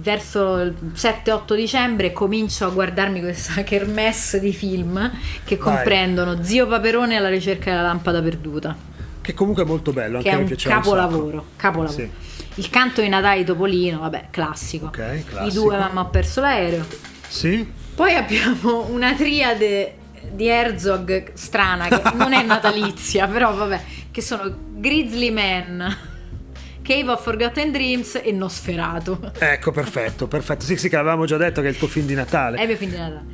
[0.00, 5.10] verso il 7-8 dicembre comincio a guardarmi questa kermesse di film
[5.44, 8.76] che comprendono Zio Paperone alla ricerca della lampada perduta
[9.20, 11.92] Che comunque è molto bello, che anche è a me un capolavoro, capolavoro.
[11.98, 12.08] Sì.
[12.54, 15.62] il canto di Natale Topolino vabbè classico, Ok, i classico.
[15.64, 16.84] due mamma ho perso l'aereo
[17.26, 17.66] Sì?
[17.94, 19.96] poi abbiamo una triade
[20.30, 25.96] di Herzog strana che non è natalizia, però vabbè, che sono Grizzly Man,
[26.86, 29.18] Cave of Forgotten Dreams e Nosferatu.
[29.38, 30.64] Ecco, perfetto, perfetto.
[30.64, 32.58] Sì, sì, che avevamo già detto che è il tuo film di Natale.
[32.58, 33.24] È il mio film di Natale.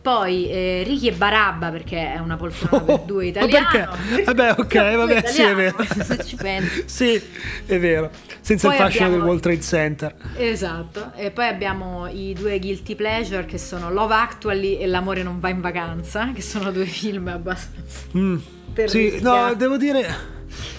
[0.00, 3.66] Poi eh, Ricky e Barabba perché è una poltrona per due italiano.
[4.08, 4.24] perché?
[4.24, 5.76] Vabbè, ok, vabbè, sì, è vero.
[6.02, 6.82] Se ci pensi.
[6.86, 7.22] Sì,
[7.66, 8.10] è vero.
[8.40, 10.14] Senza Poi il fascino abbiamo- del World Trade Center.
[10.36, 15.40] Esatto, e poi abbiamo i due guilty pleasure che sono Love Actually e L'amore non
[15.40, 18.36] va in vacanza, che sono due film abbastanza Mm.
[18.86, 20.36] Sì, no, devo dire.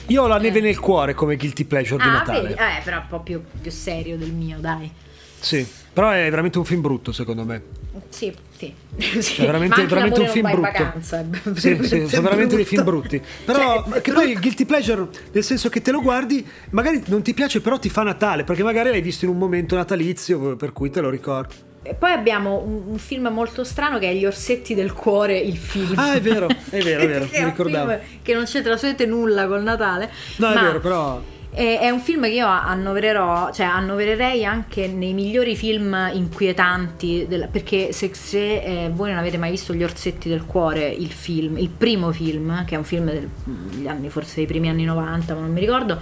[0.09, 2.41] Io ho la neve nel cuore come guilty pleasure di Ah, Natale.
[2.41, 2.53] vedi?
[2.53, 4.91] Eh, però un po' più, più serio del mio, dai.
[5.39, 7.61] Sì, però è veramente un film brutto, secondo me.
[8.09, 8.73] Sì, sì.
[8.97, 10.61] È veramente, Ma anche veramente un film brutto.
[10.61, 13.21] vacanza, è Sì, sì, veramente sono veramente dei film brutti.
[13.45, 17.21] Però Cioè, che poi il guilty pleasure, nel senso che te lo guardi, magari non
[17.21, 20.73] ti piace, però ti fa Natale, perché magari l'hai visto in un momento natalizio, per
[20.73, 21.55] cui te lo ricordi.
[21.81, 25.57] E poi abbiamo un, un film molto strano che è Gli orsetti del cuore, il
[25.57, 25.97] film.
[25.97, 27.97] Ah, è vero, è vero, è vero, mi ricordavo.
[28.21, 30.11] che non c'entra assolutamente nulla col Natale.
[30.37, 31.21] No, è vero, però.
[31.51, 37.47] È, è un film che io annovererò, cioè annovererei anche nei migliori film inquietanti, del-
[37.51, 41.57] perché se, se, eh, voi non avete mai visto Gli orsetti del cuore, il film,
[41.57, 45.39] il primo film, che è un film degli anni, forse dei primi anni 90, ma
[45.39, 45.99] non mi ricordo,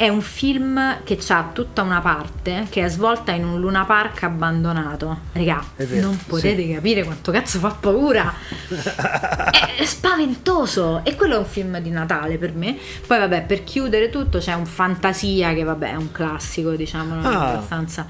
[0.00, 4.22] è un film che ha tutta una parte che è svolta in un Luna Park
[4.22, 5.18] abbandonato.
[5.32, 5.62] Regà,
[6.00, 6.72] non potete sì.
[6.72, 8.32] capire quanto cazzo fa paura.
[9.76, 14.08] è spaventoso e quello è un film di Natale per me poi vabbè per chiudere
[14.08, 17.50] tutto c'è un fantasia che vabbè è un classico diciamo non è Ah.
[17.52, 18.06] abbastanza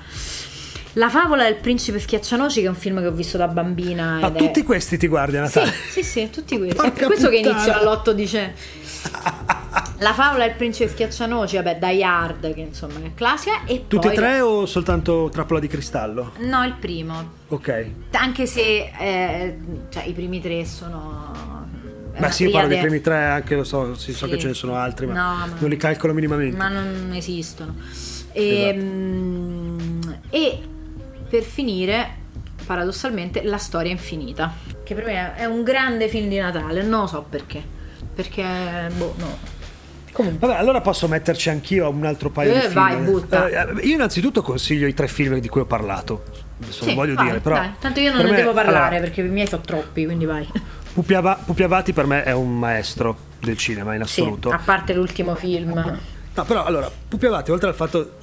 [0.95, 4.19] La favola del principe schiaccianoci, che è un film che ho visto da bambina.
[4.21, 5.71] Ma ed è- tutti questi ti guardi a Natale?
[5.71, 6.75] Sì, sì, sì, tutti questi.
[6.75, 7.63] Porca è per questo che puttana.
[7.63, 8.55] inizio all'8 dicembre.
[9.99, 13.65] La favola del principe schiaccianoci, vabbè, Die Hard, che insomma è classica.
[13.67, 16.33] E Tutti poi e tre o soltanto Trappola di cristallo?
[16.39, 17.33] No, il primo.
[17.49, 17.91] Ok.
[18.13, 19.59] Anche se eh,
[19.91, 21.67] cioè, i primi tre sono.
[22.13, 24.33] è una sì, io parlo dei primi tre, anche lo so, sì, so Sì.
[24.33, 26.57] che ce ne sono altri, ma, No, ma- non li calcolo minimamente.
[26.57, 27.75] Ma non esistono.
[28.33, 28.85] E, Esatto.
[28.87, 30.59] mm, e
[31.29, 32.09] per finire,
[32.65, 34.51] paradossalmente, la storia infinita.
[34.83, 37.79] Che per me è un grande film di Natale, non lo so perché.
[38.15, 38.45] Perché,
[38.97, 39.39] boh, no.
[40.13, 40.47] Comunque.
[40.49, 42.73] Vabbè, allora posso metterci anch'io un altro paio Eh, di film.
[42.75, 43.49] vai, butta.
[43.49, 46.25] Eh, io innanzitutto consiglio i tre film di cui ho parlato.
[46.63, 47.55] Adesso Sì, non voglio vai, dire, però.
[47.55, 47.71] dai.
[47.79, 50.47] Tanto io non ne me- devo parlare allora, perché i miei sono troppi, quindi vai.
[50.93, 54.51] Pupiava- Pupiavati per me è un maestro del cinema in Sì, assoluto.
[54.51, 55.73] a parte l'ultimo film.
[56.35, 58.17] No, però allora, Pupiavati, oltre al fatto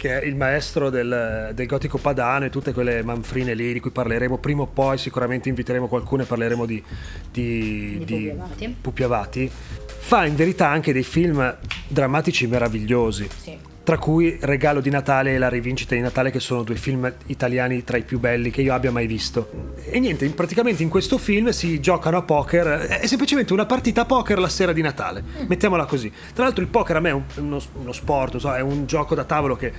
[0.00, 3.90] che è il maestro del, del gotico padano e tutte quelle manfrine lì di cui
[3.90, 6.82] parleremo prima o poi, sicuramente inviteremo qualcuno e parleremo di,
[7.30, 9.50] di, Di di Pupiavati.
[9.52, 11.54] Fa in verità anche dei film
[11.86, 13.28] drammatici meravigliosi.
[13.36, 13.69] Sì.
[13.82, 17.82] Tra cui Regalo di Natale e La rivincita di Natale, che sono due film italiani
[17.82, 19.74] tra i più belli che io abbia mai visto.
[19.84, 24.04] E niente, praticamente in questo film si giocano a poker, è semplicemente una partita a
[24.04, 25.46] poker la sera di Natale, Mm.
[25.48, 26.12] mettiamola così.
[26.34, 29.14] Tra l'altro il poker a me è un- uno, uno sport, so, è un gioco
[29.14, 29.72] da tavolo che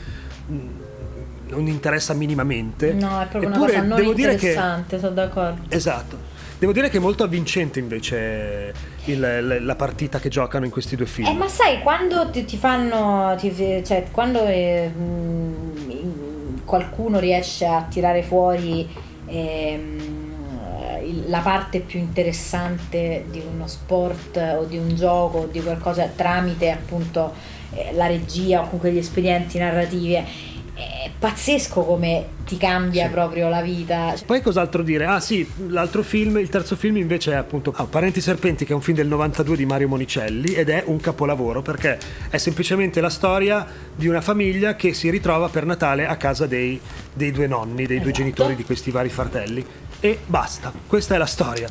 [0.52, 0.68] mm,
[1.50, 2.94] non interessa minimamente.
[2.94, 5.62] No, è proprio Eppure una cosa non devo interessante, sono d'accordo.
[5.70, 6.18] Esatto.
[6.62, 8.72] Devo dire che è molto avvincente invece
[9.06, 11.28] il- la, partita che giocano in questi due film.
[11.28, 14.92] Eh, ma sai, quando ti, ti fanno, ti- cioè, quando eh,
[16.64, 18.88] qualcuno riesce a tirare fuori
[19.26, 26.06] il- la parte più interessante di uno sport o di un gioco o di qualcosa
[26.16, 27.34] tramite appunto
[27.74, 30.22] eh, la regia o comunque gli espedienti narrativi,
[30.82, 34.14] è, pazzesco come ti cambia proprio la vita.
[34.26, 35.06] Poi cos'altro dire?
[35.06, 38.76] Ah sì, l'altro film, il terzo film invece è appunto ah, Parenti Serpenti che è
[38.76, 41.98] un film del 92 di Mario Monicelli ed è un capolavoro perché
[42.30, 43.66] è semplicemente la storia
[43.96, 46.80] di una famiglia che si ritrova per Natale a casa dei,
[47.14, 49.66] dei due nonni, dei due genitori di questi vari fratelli
[50.00, 51.70] e basta, questa è la storia.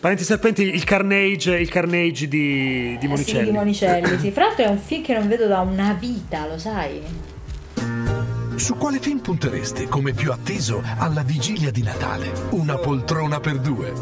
[0.00, 3.44] Parenti Serpenti, il Carnage, il Carnage di, di eh, Monicelli.
[3.44, 4.18] Sì, di Monicelli.
[4.18, 4.30] sì.
[4.32, 7.00] Fra l'altro è un film che non vedo da una vita, lo sai?
[8.56, 12.32] Su quale film puntereste come più atteso alla vigilia di Natale?
[12.50, 13.92] Una poltrona per due.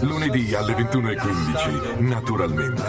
[0.00, 2.82] Lunedì alle 21.15, naturalmente.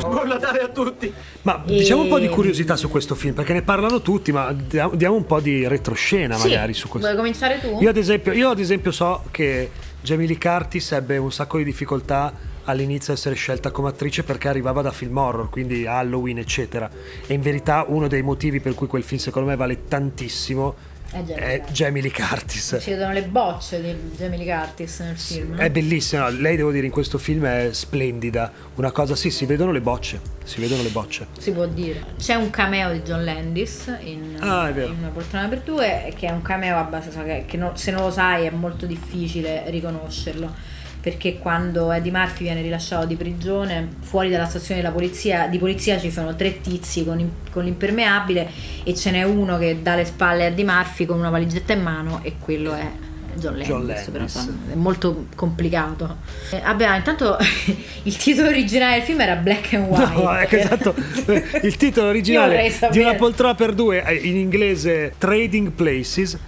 [0.00, 1.12] Buon Natale a tutti!
[1.42, 4.94] Ma diciamo un po' di curiosità su questo film, perché ne parlano tutti, ma diamo,
[4.94, 6.48] diamo un po' di retroscena Sì.
[6.48, 7.08] magari su questo.
[7.08, 7.78] Vuoi cominciare tu?
[7.80, 9.70] Io ad, esempio, io ad esempio so che
[10.02, 12.32] Jamie Lee Curtis ebbe un sacco di difficoltà
[12.64, 16.88] all'inizio a essere scelta come attrice perché arrivava da film horror, quindi Halloween eccetera.
[17.26, 20.74] E in verità uno dei motivi per cui quel film secondo me vale tantissimo
[21.12, 22.76] È Jamie è Jamie Lee Curtis.
[22.76, 25.56] Si vedono le bocce di Jamie Lee Curtis nel film.
[25.56, 28.52] È bellissima, lei devo dire in questo film è splendida.
[28.76, 31.26] Una cosa, sì, si vedono le bocce, si vedono le bocce.
[31.36, 32.04] Si può dire.
[32.16, 36.30] C'è un cameo di John Landis in, Ah, in Una poltrona per due, che è
[36.30, 40.78] un cameo abbastanza che, che non- se non lo sai è molto difficile riconoscerlo.
[41.00, 45.98] Perché quando Eddie Murphy viene rilasciato di prigione, fuori dalla stazione della polizia, di polizia
[45.98, 48.50] ci sono tre tizi con, con l'impermeabile
[48.84, 51.82] e ce n'è uno che dà le spalle a Eddie Murphy con una valigetta in
[51.82, 52.86] mano e quello è
[53.34, 54.34] John Landis, John però, Landis.
[54.34, 56.16] insomma, è molto complicato.
[56.50, 57.36] Eh, vabbè, intanto
[58.02, 60.12] il titolo originale del film era Black and White.
[60.12, 60.94] No, ecco, esatto.
[61.62, 66.38] Il titolo originale di una poltrona per due, eh, in inglese Trading Places,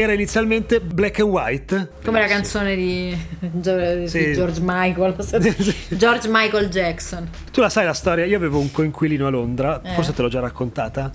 [0.00, 1.90] era inizialmente Black and White.
[2.04, 4.32] Come la canzone di, di Sì.
[4.34, 5.14] George Michael,
[5.96, 7.28] George Michael Jackson.
[7.50, 8.24] Tu la sai la storia?
[8.26, 9.94] Io avevo un coinquilino a Londra, Eh.
[9.94, 11.10] forse te l'ho già raccontata.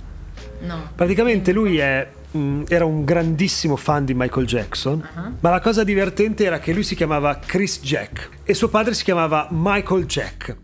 [0.62, 0.89] No.
[0.96, 5.32] Praticamente lui è, mh, era un grandissimo fan di Michael Jackson, Ah.
[5.39, 9.04] ma la cosa divertente era che lui si chiamava Chris Jack e suo padre si
[9.04, 10.56] chiamava Michael Jack.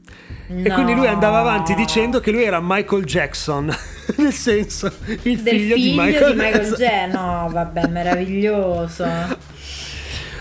[0.50, 0.74] E No.
[0.76, 3.70] quindi lui andava avanti dicendo che lui era Michael Jackson,
[4.18, 7.10] nel senso il figlio, figlio di Michael, Jackson.
[7.10, 9.04] No, vabbè, meraviglioso.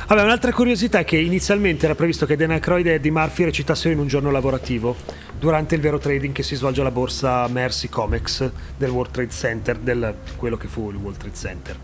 [0.08, 3.92] Vabbè, un'altra curiosità è che inizialmente era previsto che Dan Aykroyd e Eddie Murphy recitassero
[3.92, 4.94] in un giorno lavorativo
[5.36, 9.76] durante il vero trading che si svolge alla borsa Mercy Comex del World Trade Center,
[9.76, 11.76] del quello che fu il World Trade Center.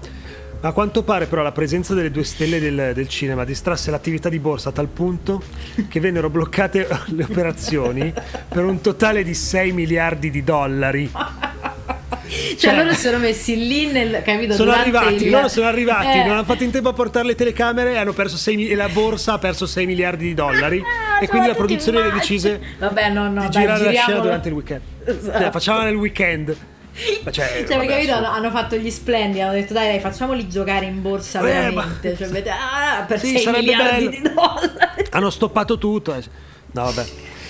[0.65, 4.39] A quanto pare però la presenza delle due stelle del, del cinema distrasse l'attività di
[4.39, 5.43] borsa a tal punto
[5.89, 8.13] che vennero bloccate le operazioni
[8.49, 11.11] per un totale di 6 miliardi di dollari.
[11.11, 16.19] Cioè, Cioè- loro si sono messi lì nel capito Sono arrivati, il- loro sono arrivati,
[16.19, 16.23] Eh.
[16.23, 18.89] non hanno fatto in tempo a portare le telecamere e hanno perso 6 mi- la
[18.89, 20.81] borsa ha perso 6 miliardi di dollari
[21.21, 24.55] e quindi la produzione decise Vabbè, no, no, di dai, girare la scena durante il
[24.55, 24.81] weekend.
[25.05, 25.39] Esatto.
[25.41, 26.57] Cioè, facciamola nel weekend.
[27.25, 30.85] Ma cioè, Cioè, perché capito, hanno, fatto gli splendidi, hanno detto dai, dai, facciamoli giocare
[30.87, 32.11] in borsa Eh, veramente.
[32.11, 34.11] ma- Cioè, ah, per Sì, 6 sarebbe miliardi bello.
[34.11, 35.07] di dollari.
[35.11, 36.15] Hanno stoppato tutto.
[36.15, 36.23] eh.
[36.73, 37.05] No, vabbè.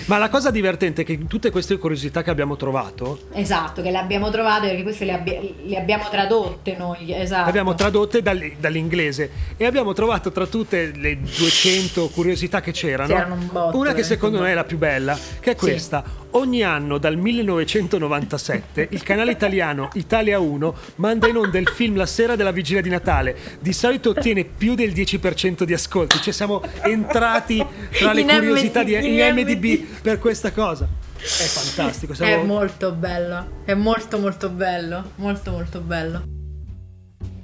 [0.07, 3.99] Ma la cosa divertente è che tutte queste curiosità che abbiamo trovato, Esatto, che le
[3.99, 7.13] abbiamo trovate perché queste le, abbia- le abbiamo tradotte noi.
[7.13, 7.45] Esatto.
[7.45, 13.13] le abbiamo tradotte dal- dall'inglese e abbiamo trovato tra tutte le 200 curiosità che c'erano,
[13.15, 16.21] C'erano un botto, una che eh, secondo me è la più bella, che è questa.
[16.35, 22.07] Ogni anno dal 1997 il canale italiano Italia 1 manda in onda il film la
[22.07, 23.37] sera della vigilia di Natale.
[23.61, 28.83] Di solito ottiene più del 10% di ascolti, cioè siamo entrati tra le In curiosità
[28.83, 30.87] di, MD, in MDB per questa cosa.
[31.17, 32.15] È fantastico.
[32.15, 36.23] siamo- È molto bello, è molto molto bello, molto molto bello.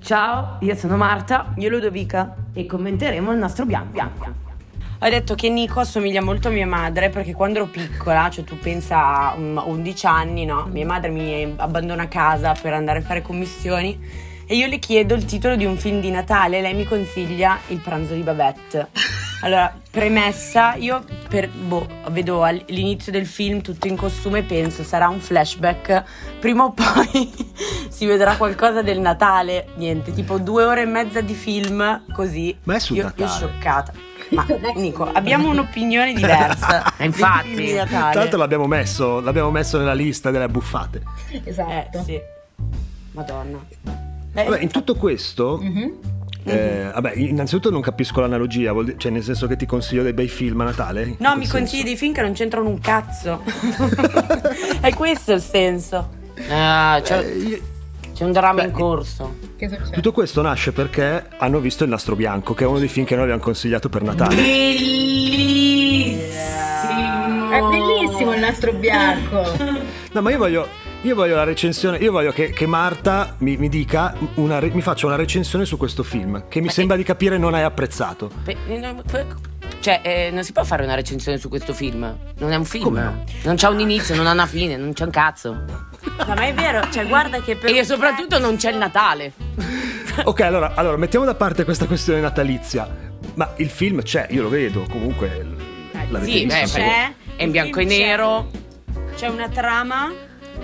[0.01, 3.91] Ciao, io sono Marta, io Ludovica e commenteremo il nastro bianco.
[3.93, 4.47] bianco.
[5.01, 8.59] Ho detto che Nico assomiglia molto a mia madre perché quando ero piccola, cioè tu
[8.59, 10.67] pensa a un- 11 anni, no?
[10.73, 15.15] Mia madre mi abbandona a casa per andare a fare commissioni e io le chiedo
[15.15, 18.89] il titolo di un film di Natale e lei mi consiglia Il pranzo di Babette.
[19.43, 25.09] Allora, premessa, io per, boh, vedo all'inizio del film tutto in costume e penso sarà
[25.09, 26.03] un flashback,
[26.41, 27.31] prima o poi
[27.91, 32.57] si vedrà qualcosa del Natale, niente, tipo due ore e mezza di film così.
[32.65, 33.31] Ma è sul io, Natale.
[33.31, 33.93] Io scioccata.
[34.31, 34.47] Ma
[34.77, 36.93] Nico, abbiamo un'opinione diversa.
[36.99, 37.75] Eh, infatti.
[37.75, 41.03] l'altro l'abbiamo messo, l'abbiamo messo nella lista delle buffate.
[41.45, 41.99] Esatto.
[41.99, 42.21] Eh, sì.
[43.13, 44.08] Madonna.
[44.45, 45.93] Vabbè, in tutto questo, Mhm.
[46.45, 50.13] eh, vabbè, innanzitutto non capisco l'analogia, vuol dire- cioè nel senso che ti consiglio dei
[50.13, 51.15] bei film a Natale?
[51.19, 53.43] No, mi consigli dei film che non c'entrano un cazzo.
[54.81, 56.17] è questo il senso.
[56.51, 57.63] Ah, c'è, Eh,
[58.15, 59.37] c'è un dramma in corso.
[59.93, 63.15] Tutto questo nasce perché hanno visto Il Nastro Bianco, che è uno dei film che
[63.15, 64.35] noi abbiamo consigliato per Natale.
[64.37, 66.27] Bellissimo.
[67.51, 69.43] È bellissimo il nastro bianco.
[70.13, 70.69] No, ma io voglio,
[71.09, 75.07] io voglio la recensione, io voglio che, che Marta mi, mi dica, una mi faccia
[75.07, 78.31] una recensione su questo film, che mi sembra di capire non hai apprezzato.
[78.45, 79.03] Pe- eh, no,
[79.81, 82.15] Cioè, eh, non si può fare una recensione su questo film.
[82.39, 82.85] Non è un film.
[82.85, 83.25] Come no?
[83.45, 85.53] Non c'ha un inizio, non ha una fine, non c'è un cazzo.
[85.53, 89.33] No, ma è vero, cioè guarda che per E soprattutto non c'è il Natale.
[90.25, 92.89] Ok, allora, allora mettiamo da parte questa questione natalizia,
[93.35, 95.47] ma il film c'è, io lo vedo, comunque
[96.11, 96.59] l'avete sì, visto.
[96.59, 98.05] beh, c'è, È in bianco e film c'è.
[98.05, 98.51] nero.
[99.15, 100.13] C'è una trama.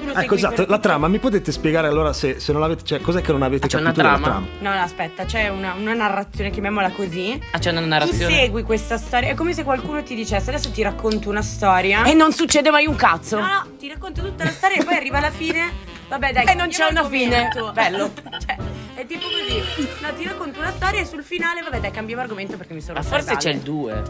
[0.05, 2.85] Tu lo Ecco, esatto, la tutto- trama, mi potete spiegare allora se, se non l'avete,
[2.85, 4.27] cioè, cos'è che non avete Ah, c'è una capito trama?
[4.27, 4.47] trama?
[4.61, 7.41] No, no, aspetta, c'è una, una narrazione, chiamiamola così.
[7.53, 8.35] Ah, c'è una Tu narrazione.
[8.35, 12.05] segui questa storia, è come se qualcuno ti dicesse adesso ti racconto una storia.
[12.05, 13.39] E non succede mai un cazzo.
[13.39, 15.93] No, no, ti racconto tutta la storia e poi arriva alla fine.
[16.09, 17.49] Vabbè, dai, E non c'è una fine.
[17.73, 18.13] Bello.
[18.47, 18.57] Cioè,
[18.95, 19.89] è tipo così.
[20.03, 22.99] No, ti racconto una storia e sul finale, vabbè, dai, cambiamo argomento perché mi sono
[22.99, 24.03] Ma forse c'è il 2,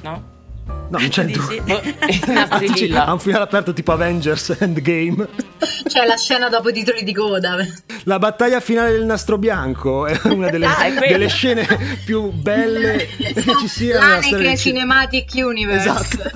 [0.00, 0.40] no?
[0.64, 1.40] No, non c'è il Dici?
[1.64, 1.80] due.
[2.06, 3.06] I nastri tu dici, lilla.
[3.06, 5.26] ha un finale aperto tipo Avengers Endgame.
[5.86, 7.56] C'è la scena dopo i titoli di coda.
[8.04, 11.66] La battaglia finale del nastro bianco è una delle, Ah, è delle scene
[12.04, 14.54] più belle che ci sia cinema.
[14.56, 15.88] Cinematic Universe.
[15.88, 16.30] Esatto.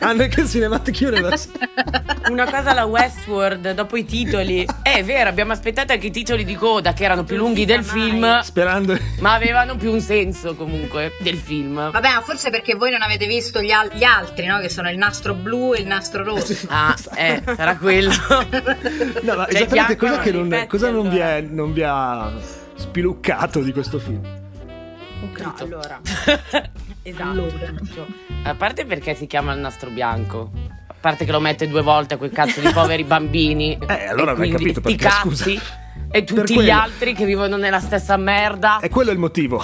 [0.04, 1.48] Anneke Cinematic Universe.
[2.28, 4.62] Una cosa alla Westworld, dopo i titoli.
[4.82, 7.80] Eh, È vero, abbiamo aspettato anche i titoli di coda che erano più lunghi del
[7.82, 7.88] mai.
[8.10, 8.98] film, Sperando.
[9.20, 11.90] ma avevano più un senso comunque del film.
[11.90, 14.60] Vabbè, ma forse perché voi non avete visto gli, al- gli altri, no?
[14.60, 16.54] Che sono il nastro blu e il nastro rosso.
[16.68, 18.10] Ah, eh, sarà quello.
[19.22, 21.36] No, ma Cioè, esattamente cosa, non che non, pezzi, cosa non, vi allora.
[21.36, 22.32] è, non vi ha
[22.76, 24.20] spiluccato di questo film?
[24.22, 26.00] No, allora.
[27.02, 28.06] esatto.
[28.44, 30.50] A parte perché si chiama il nastro bianco.
[30.86, 33.78] A parte che lo mette due volte a quei cazzo di poveri bambini.
[33.86, 35.80] Eh, allora e avrei quindi capito sti perché, cazzi scusa.
[36.10, 38.80] e tutti gli altri che vivono nella stessa merda.
[38.80, 39.62] E quello è il motivo.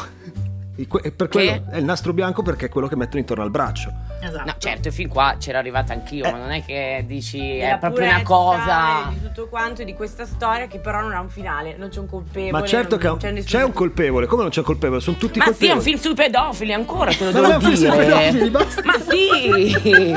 [0.87, 1.27] Per Che?
[1.29, 3.93] quello è il nastro bianco perché è quello che mettono intorno al braccio.
[4.23, 4.45] Esatto.
[4.45, 8.07] No, certo, e fin qua c'era arrivata anch'io, ma non è che dici è proprio
[8.07, 9.09] una cosa.
[9.11, 12.07] Di tutto quanto, di questa storia che però non ha un finale, non c'è un
[12.09, 12.51] colpevole.
[12.53, 14.27] Ma certo non- che non c'è, nessun- c'è un colpevole.
[14.27, 15.01] Come non c'è un colpevole?
[15.01, 15.79] Sono tutti Ma sì, è colpevoli.
[15.79, 18.05] un film sui pedofili ancora, te lo Ma devo non è un film sui dire.
[18.05, 18.83] pedofili, basta.
[18.85, 20.13] Ma sì!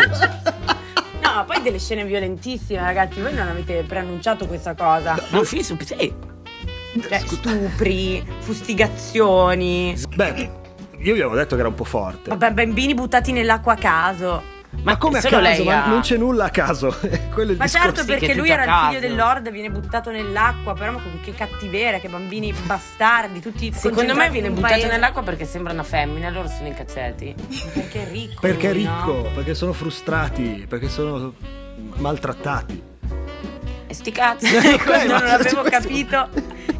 [1.23, 3.21] No, ma poi delle scene violentissime, ragazzi.
[3.21, 5.15] Voi non avete preannunciato questa cosa.
[5.29, 6.13] Ma un film su sì.
[7.01, 9.95] Cioè, stupri, fustigazioni.
[10.15, 10.49] Beh,
[10.99, 12.29] io vi avevo detto che era un po' forte.
[12.29, 14.51] Vabbè, bambini buttati nell'acqua a caso.
[14.81, 15.39] Ma come a caso?
[15.39, 16.89] lei Ma ha- non c'è nulla a caso.
[17.31, 17.77] Quello è il Ma discorso.
[17.77, 21.33] certo, perché lui era il figlio del Lord, viene buttato nell'acqua, però ma con che
[21.33, 24.87] cattiveria, che bambini bastardi, tutti Secondo me viene buttato paese.
[24.87, 27.35] nell'acqua perché sembra una femmina, loro sono incazzati.
[27.71, 28.39] Perché è ricco.
[28.41, 29.29] Perché è ricco, no?
[29.35, 31.33] perché sono frustrati, perché sono
[31.97, 32.81] maltrattati.
[33.85, 34.47] E sti cazzi.
[34.83, 36.29] Quello non ma- avevo questo- capito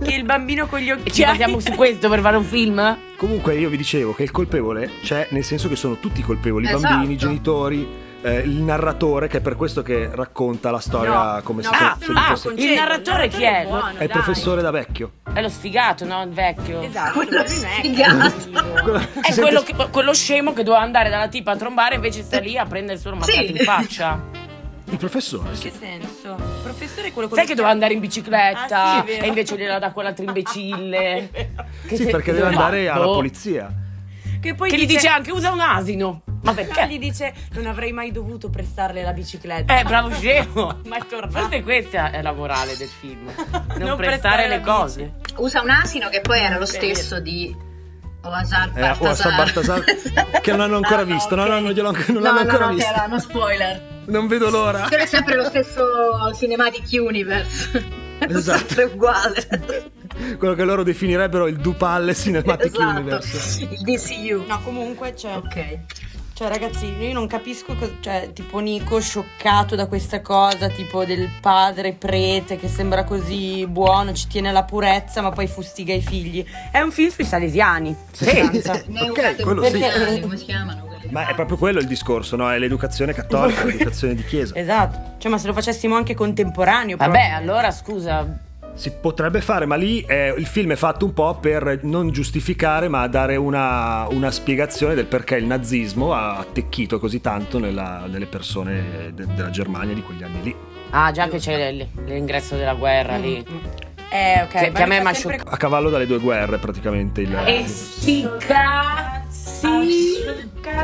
[0.02, 2.98] che il bambino con gli E ci occhiali guardiamo su questo per fare un film?
[3.18, 6.68] Comunque io vi dicevo che il colpevole c'è nel senso che sono tutti colpevoli, i
[6.70, 6.82] Esatto.
[6.82, 7.88] bambini, i genitori,
[8.22, 12.12] eh, il narratore che è per questo che racconta la storia come se, Ah, se
[12.14, 12.54] ah, fosse...
[12.56, 13.68] il narratore chi è?
[13.98, 15.12] È il professore da vecchio.
[15.34, 16.22] È lo sfigato, no?
[16.24, 16.82] Il vecchio.
[16.82, 22.24] Esatto, Quello È quello, che- quello scemo che doveva andare dalla tipa a trombare, invece
[22.24, 23.52] sta lì a prendere solo una Sì.
[23.52, 24.33] in faccia.
[24.94, 25.70] Il professore, In sì.
[25.70, 26.36] che senso?
[26.38, 29.26] Il professore è quello Sai che doveva andare in bicicletta Ah, sì, è vero.
[29.26, 31.30] e invece gliela dà quell'altro imbecille.
[31.88, 33.14] Che Sì, se- perché deve andare alla Boh.
[33.16, 33.74] polizia.
[34.40, 36.22] Che poi Che gli dice anche usa un asino.
[36.44, 36.86] Ma perché?
[36.88, 39.80] Gli dice non avrei mai dovuto prestarle la bicicletta.
[39.80, 40.80] Eh, bravo scemo.
[40.86, 41.40] Ma è tornato.
[41.40, 43.32] Forse questa è la morale del film.
[43.74, 45.14] Non, Non prestare prestare le la cose.
[45.38, 47.56] Usa un asino che poi era lo stesso di
[48.26, 49.84] Oasar Eh, o a San Baltasar
[50.42, 52.74] che non hanno ancora visto, no, no, non, glielo- non no, l'hanno no, ancora no,
[52.74, 52.92] visto.
[53.06, 53.82] uno spoiler.
[54.06, 54.86] Non vedo l'ora.
[54.88, 55.86] Quello è sempre lo stesso
[56.38, 58.02] Cinematic Universe.
[58.20, 58.58] Esatto.
[58.60, 59.92] sempre uguale.
[60.38, 62.90] Quello che loro definirebbero il Dupalle Cinematic Esatto.
[62.90, 63.64] Universe.
[63.64, 64.46] Il DCU.
[64.48, 65.36] No, comunque c'è.
[65.36, 65.80] Ok.
[66.36, 71.30] Cioè, ragazzi, io non capisco, co- cioè, tipo Nico scioccato da questa cosa, tipo del
[71.40, 76.44] padre prete che sembra così buono, ci tiene alla purezza, ma poi fustiga i figli.
[76.72, 77.96] È un film sui salesiani.
[78.12, 78.32] Sì.
[79.14, 79.78] Ok, quello sì.
[79.78, 80.88] Perché, come si chiamano?
[81.10, 82.50] Ma è proprio quello il discorso, no?
[82.52, 84.56] È l'educazione cattolica, l'educazione di chiesa.
[84.56, 85.16] Esatto.
[85.20, 86.98] Cioè, ma se lo facessimo anche contemporaneo.
[86.98, 87.36] Vabbè, proprio.
[87.36, 88.52] allora scusa.
[88.76, 92.88] Si potrebbe fare, ma lì eh, il film è fatto un po' per non giustificare,
[92.88, 98.26] ma dare una, una spiegazione del perché il nazismo ha attecchito così tanto nella- nelle
[98.26, 100.56] persone de- della Germania di quegli anni lì.
[100.90, 103.46] Ah, già che c'è l- l'ingresso della guerra lì.
[104.10, 104.48] Eh, ok.
[104.48, 105.44] Che- che a me mi m'ha sempre-.
[105.52, 107.22] A cavallo dalle due guerre, praticamente.
[107.22, 107.34] Il...
[107.46, 110.22] E sti cazzi.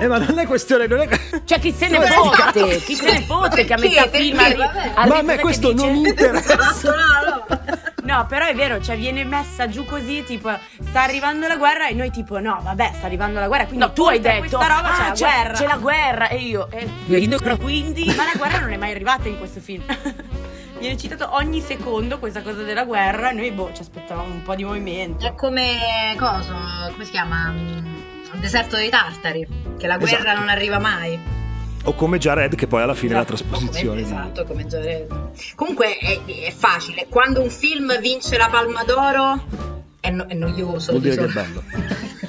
[0.02, 1.08] Eh, ma non è questione, non è...
[1.44, 2.78] Cioè, chi se ne fotte?
[2.86, 5.96] Chi se ne fotte che a metà film arri- Ma a me questo dice- non
[5.96, 6.92] interessa.
[6.92, 7.29] No,
[8.28, 10.52] però è vero, cioè viene messa giù così, tipo,
[10.82, 13.94] sta arrivando la guerra e noi tipo, no, vabbè, sta arrivando la guerra, quindi No,
[13.94, 15.54] tu hai oltre a detto questa roba "Ah, c'è la guerra.
[15.54, 19.28] C'è la guerra e io eh, vedo quindi Ma la guerra non è mai arrivata
[19.28, 19.84] in questo film.
[20.80, 24.56] Viene citato ogni secondo questa cosa della guerra e noi boh, ci aspettavamo un po'
[24.56, 25.26] di movimento.
[25.28, 26.88] È come cosa?
[26.92, 27.50] Come si chiama?
[27.52, 27.96] Mm,
[28.34, 29.46] Il deserto dei tartari.
[29.78, 30.40] Che la guerra Esatto.
[30.40, 31.20] non arriva mai.
[31.86, 33.98] O come Jared, che poi alla fine è la Esatto, trasposizione.
[33.98, 35.32] di- Esatto, come Jared.
[35.56, 37.08] Comunque è, è facile.
[37.10, 39.44] Quando un film vince la Palma d'Oro
[40.00, 40.92] è, no- è noioso.
[40.92, 41.48] Vuol dire che è diciamo.
[41.48, 42.28] bello.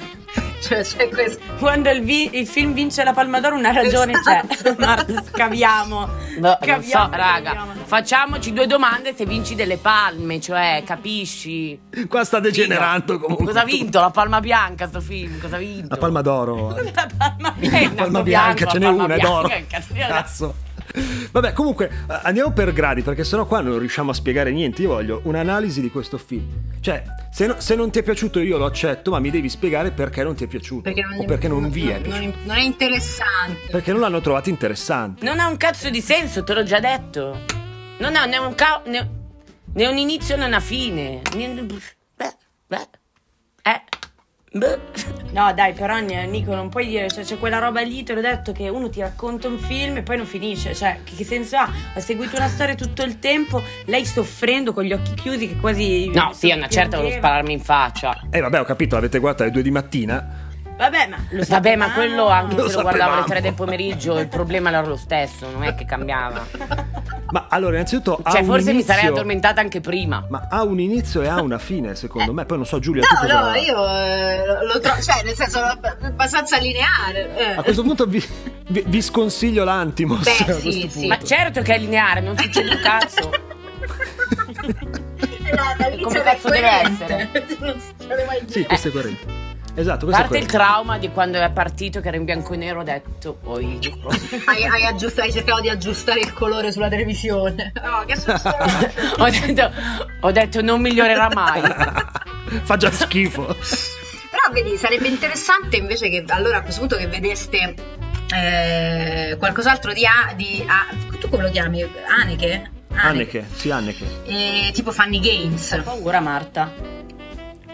[0.61, 1.39] Cioè, c'è questo.
[1.57, 4.41] Quando il, vi- il film vince la Palma d'Oro una ragione c'è.
[4.77, 6.05] Marta, scaviamo.
[6.37, 7.49] Boh, non so, Scaviamo, raga.
[7.51, 7.73] scaviamo.
[7.83, 11.79] Facciamoci due domande se vinci delle palme, cioè, capisci?
[12.07, 13.47] Qua sta degenerando comunque.
[13.47, 13.99] Cosa ha vinto?
[13.99, 15.39] La palma bianca sto film?
[15.41, 15.87] Cosa ha vinto?
[15.89, 16.69] La palma d'oro.
[16.69, 16.75] La
[17.17, 17.95] Palma bianca.
[17.95, 19.49] palma naso bianca, bianco, ce n'è la palma una, è d'oro.
[20.07, 20.55] Cazzo.
[21.31, 24.81] Vabbè, comunque eh, andiamo per gradi perché sennò qua non riusciamo a spiegare niente.
[24.81, 26.47] Io voglio un'analisi di questo film.
[26.81, 29.91] Cioè, se, no- se non ti è piaciuto io lo accetto, ma mi devi spiegare
[29.91, 30.81] perché non ti è piaciuto.
[30.81, 32.23] Perché non, o perché non vi è non- piaciuto.
[32.25, 33.67] non- non è interessante.
[33.71, 35.23] Perché non l'hanno trovato interessante.
[35.25, 37.39] Non ha un cazzo di senso, te l'ho già detto.
[37.99, 39.09] Non ha né un, ca- né,
[39.73, 41.21] né un inizio né una fine.
[42.15, 42.35] Beh,
[42.67, 42.87] beh,
[43.63, 43.81] eh,
[44.51, 44.79] beh.
[45.31, 48.51] No, dai, però Nico, non puoi dire, cioè c'è quella roba lì, te l'ho detto,
[48.51, 50.75] che uno ti racconta un film e poi non finisce.
[50.75, 51.69] Cioè, che, che senso ha?
[51.93, 56.09] Ha seguito una storia tutto il tempo, lei soffrendo con gli occhi chiusi, che quasi.
[56.13, 58.19] No, sì, a una certa volevo spararmi in faccia.
[58.29, 60.49] Eh vabbè, ho capito, l'avete guardato alle due di mattina.
[60.77, 61.93] Vabbè, ma lo Vabbè, ma sapevamo.
[61.93, 63.27] quello anche Lo se lo guardavo alle sapevamo.
[63.27, 66.43] 3 del pomeriggio, il problema era lo stesso, non è che cambiava.
[67.31, 70.25] Ma allora, innanzitto ha Cioè, un forse mi sarei inizio- addormentata anche prima.
[70.29, 72.45] Ma ha un inizio e ha una fine, secondo me.
[72.45, 73.49] Poi non so, Giulia, tu No, cosa...
[73.49, 77.35] no, io eh, lo- trovo, cioè, nel senso, abbastanza lineare.
[77.37, 77.51] eh.
[77.57, 78.23] A questo punto vi,
[78.69, 80.23] vi- vi sconsiglio l'Antimos.
[80.23, 81.07] Beh, sì, sì.
[81.07, 83.29] Ma certo che è lineare, non succede un cazzo.
[85.77, 87.29] Dall'inizio come cazzo deve coerente.
[87.59, 89.40] Non succede mai Sì, questo è coerente.
[89.73, 92.57] Esatto, questo parte è il trauma di quando è partito che era in bianco e
[92.57, 93.79] nero, ho detto, poi
[94.45, 97.71] Hai, hai, aggiustato, hai cercato di aggiustare il colore sulla televisione.
[97.81, 98.15] No, che
[99.17, 99.71] ho, detto,
[100.21, 101.61] ho detto non migliorerà mai.
[102.63, 103.45] Fa già schifo.
[103.45, 107.73] Però vedi, sarebbe interessante invece che allora a questo punto che vedeste
[108.33, 111.85] eh, qualcos'altro di, A, di A- tu come lo chiami?
[112.07, 112.71] Aneke?
[112.93, 114.05] Anneke, sì, Anneke.
[114.25, 115.71] Eh, tipo Funny Games.
[115.71, 117.00] Ho paura, Marta.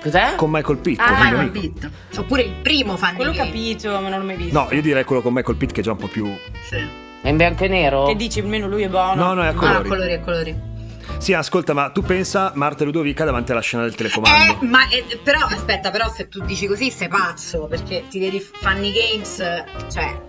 [0.02, 0.36] Cos'è?
[0.36, 1.00] Con Michael Pitt.
[1.00, 1.60] Ah, Michael amico.
[1.60, 1.90] Pitt.
[2.18, 3.46] Oppure il primo Funny Quello Games.
[3.48, 4.60] capito, ma non l'ho mai visto.
[4.60, 6.28] No, io direi quello con Michael Pitt che è già un po' più...
[7.22, 8.06] È in bianco e nero?
[8.06, 9.16] Che dici, almeno lui è buono.
[9.26, 9.90] No, no, è a Ah, colori.
[9.90, 10.76] colori e colori.
[11.18, 14.60] Sì, ascolta, ma tu pensa Marta e Ludovica davanti alla scena del telecomando.
[14.62, 18.40] Eh, ma eh, però aspetta, però se tu dici così sei pazzo, perché ti vedi
[18.40, 19.38] Funny Games,
[19.92, 20.22] cioè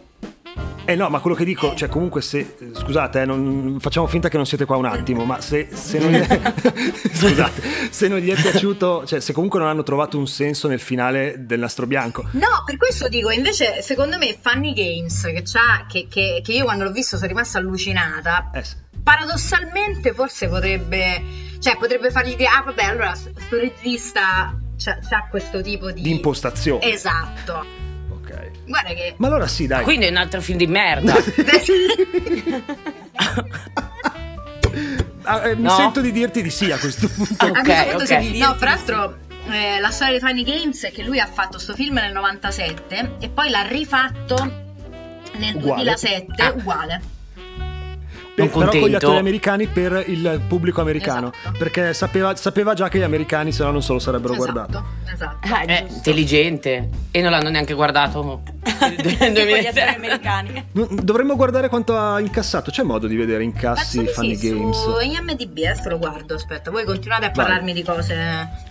[0.91, 4.39] Eh no, ma quello che dico, cioè comunque se, scusate, eh, non- facciamo finta che
[4.39, 6.15] non siete qua un attimo, ma se, se non,
[7.13, 10.81] scusate, se non gli è piaciuto, cioè se comunque non hanno trovato un senso nel
[10.81, 15.85] finale del nastro bianco, No, per questo dico, invece, secondo me Funny Games, che, c'ha,
[15.87, 18.75] che, che- che io quando l'ho visto sono rimasta allucinata, eh sì.
[19.03, 21.23] paradossalmente forse potrebbe,
[21.59, 26.01] cioè potrebbe fargli dire, ah vabbè, allora sto regista c'ha, c'ha questo tipo di...
[26.01, 26.91] di impostazione.
[26.91, 27.88] Esatto.
[28.69, 28.75] Ok.
[28.75, 29.15] Guarda che...
[29.17, 29.83] Ma allora sì, dai.
[29.83, 31.15] Quindi è un altro film di merda.
[35.25, 35.71] Ah, eh, Mi No?
[35.71, 37.45] sento di dirti di sì a questo punto.
[37.45, 38.23] A questo punto ok.
[38.25, 38.39] sì.
[38.39, 39.19] No, tra l'altro
[39.51, 43.17] eh, la storia di Funny Games è che lui ha fatto sto film nel 97
[43.21, 44.37] e poi l'ha rifatto
[45.37, 45.83] nel Uguale.
[45.85, 46.51] 2007 Ah.
[46.57, 47.03] uguale.
[48.47, 51.33] Per- però con gli attori americani per il pubblico americano.
[51.33, 51.59] Esatto.
[51.59, 54.85] Perché sapeva, sapeva già che gli americani se no non se lo sarebbero guardato.
[55.13, 55.47] Esatto.
[55.53, 56.89] Ah, È intelligente.
[57.11, 58.43] E non l'hanno neanche guardato.
[58.81, 59.95] nel Tipo gli attori 2007.
[59.97, 60.65] americani.
[60.73, 62.71] No, Dovremmo guardare quanto ha incassato.
[62.71, 64.77] C'è modo di vedere incassi Penso Funny sì, Games?
[64.83, 68.67] su IMDB, adesso lo guardo, aspetta, voi continuate a parlarmi di cose...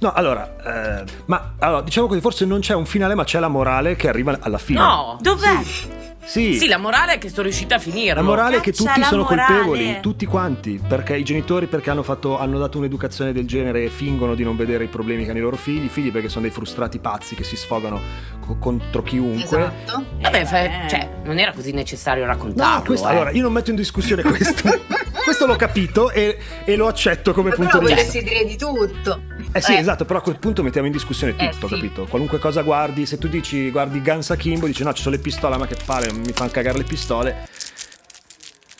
[0.00, 3.48] No, allora, eh, ma allora, diciamo così, forse non c'è un finale, ma c'è la
[3.48, 4.78] morale che arriva alla fine.
[4.78, 5.18] No.
[5.20, 5.62] Dov'è?
[5.64, 5.88] Sì.
[6.28, 8.20] Sì, la morale è che sono riuscita a finirlo.
[8.20, 9.46] La morale è che Caccia tutti sono morale.
[9.54, 13.88] colpevoli, tutti quanti, perché i genitori perché hanno, fatto, hanno dato un'educazione del genere e
[13.88, 16.42] fingono di non vedere i problemi che hanno i loro figli, i figli perché sono
[16.42, 18.00] dei frustrati pazzi che si sfogano
[18.44, 19.58] co- contro chiunque.
[19.84, 20.04] Esatto.
[20.20, 22.76] Vabbè, fa- cioè, non era così necessario raccontarlo.
[22.78, 23.10] No, questo- eh.
[23.10, 24.68] allora io non metto in discussione questo.
[25.24, 28.02] questo l'ho capito e, e lo accetto come Però punto di vista.
[28.02, 29.22] volessi dire di tutto.
[29.52, 31.74] Eh sì, esatto, però a quel punto mettiamo in discussione Eh, tutto, sì.
[31.74, 32.04] capito?
[32.06, 35.56] Qualunque cosa guardi, se tu dici guardi Guns Akimbo, dici no, ci sono le pistole,
[35.56, 37.48] ma che palle, mi fanno cagare le pistole.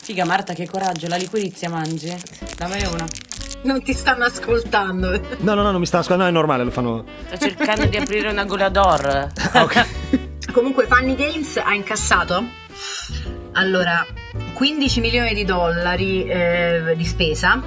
[0.01, 2.11] Figa Marta, che coraggio, la liquirizia mangi?
[2.57, 3.05] Dammene una.
[3.61, 5.11] Non ti stanno ascoltando.
[5.39, 7.03] No, no, no, non mi stanno ascoltando, no, è normale, lo fanno...
[7.27, 9.27] Sto cercando di aprire una gola d'or.
[9.51, 9.85] Ah, ok.
[10.53, 12.43] Comunque Funny Games ha incassato
[13.53, 14.05] allora
[14.53, 17.61] 15 milioni di dollari eh, di spesa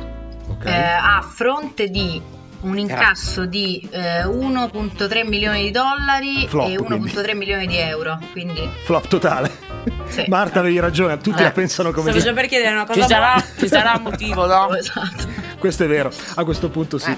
[0.48, 0.64] Ok.
[0.64, 2.20] eh, a fronte di
[2.62, 8.18] un incasso di eh, 1.3 milioni di dollari Flop, e 1.3 milioni di euro.
[8.32, 9.50] Quindi Flop totale.
[10.08, 10.24] Sì.
[10.30, 11.44] Marta, avevi ragione, tutti Eh.
[11.44, 12.24] la pensano come Stavo te.
[12.24, 14.74] già per chiedere una cosa Ci sarà, ci sarà un motivo, no?
[14.76, 15.28] esatto.
[15.58, 17.16] Questo è vero, a questo punto sì.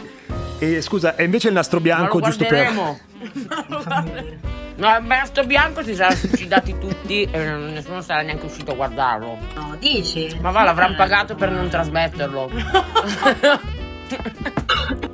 [0.58, 2.72] E scusa, e invece il nastro bianco, giusto per...
[4.76, 9.38] No, il maestro bianco si saranno suicidati tutti e nessuno sarà neanche uscito a guardarlo.
[9.54, 10.36] No, dici?
[10.40, 12.50] Ma va, l'avranno pagato per non trasmetterlo.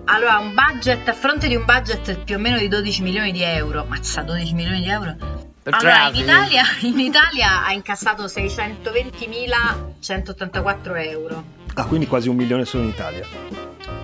[0.05, 3.42] Allora, un budget a fronte di un budget più o meno di 12 milioni di
[3.42, 3.84] euro.
[3.88, 5.14] Mazza, 12 milioni di euro.
[5.62, 6.14] Per Allora, in.
[6.16, 11.44] Italia, in Italia ha incassato 620.184 euro.
[11.74, 13.24] Ah, quindi quasi un milione solo in Italia.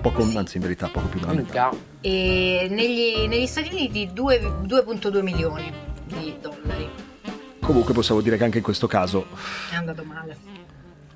[0.01, 1.69] Poco, anzi in verità poco più della metà.
[1.71, 1.85] Minchia.
[2.01, 5.73] E negli, negli Stati Uniti due- 2.2 milioni
[6.05, 6.87] di dollari.
[7.59, 9.25] Comunque possiamo dire che anche in questo caso...
[9.71, 10.37] È andato male.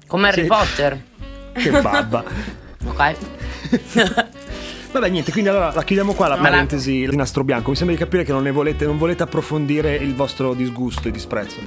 [0.08, 0.48] Come Harry Sì.
[0.48, 1.02] Potter.
[1.54, 2.24] Che babba.
[2.84, 3.16] Ok.
[4.92, 7.70] Vabbè, niente, quindi allora la chiudiamo qua la la- parentesi di nastro bianco.
[7.70, 11.12] Mi sembra di capire che non ne volete, non volete approfondire il vostro disgusto e
[11.12, 11.60] disprezzo.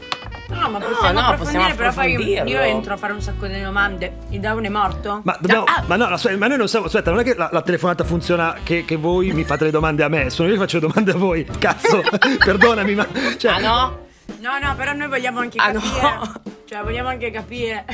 [0.49, 2.51] No, ma possiamo no, approfondire, possiamo però poi approfondirlo.
[2.51, 4.13] io entro a fare un sacco di domande.
[4.29, 5.21] Il down è morto?
[5.25, 5.83] Ma, dobbiamo, Ah.
[5.87, 6.85] ma no, aspetta, ma noi non siamo.
[6.85, 10.03] Aspetta, non è che la, la telefonata funziona che, che voi mi fate le domande
[10.03, 11.47] a me, sono io che faccio le domande a voi.
[11.59, 12.03] Cazzo,
[12.45, 13.07] perdonami, ma.
[13.39, 14.03] Cioè, Ah no?
[14.41, 16.01] No, no, però noi vogliamo anche Ah, capire.
[16.03, 16.33] no.
[16.67, 17.85] Cioè, vogliamo anche capire.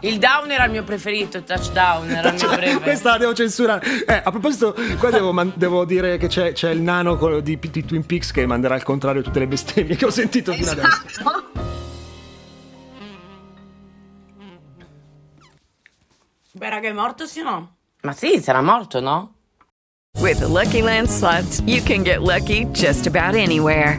[0.00, 2.80] Il down era il mio preferito, il touchdown era il mio preferito.
[2.80, 4.04] Questa la devo censurare.
[4.04, 7.84] Eh, a proposito, qua devo, man- devo dire che c'è, c'è il nano di, di
[7.84, 11.02] Twin Peaks che manderà al contrario tutte le bestemmie che ho sentito fino adesso.
[11.06, 11.48] Esatto.
[16.52, 17.76] Beh, raga, è morto sì o no?
[18.02, 19.34] Ma sì, sarà morto, no?
[20.18, 23.98] With the Lucky Land slots, you can get lucky just about anywhere.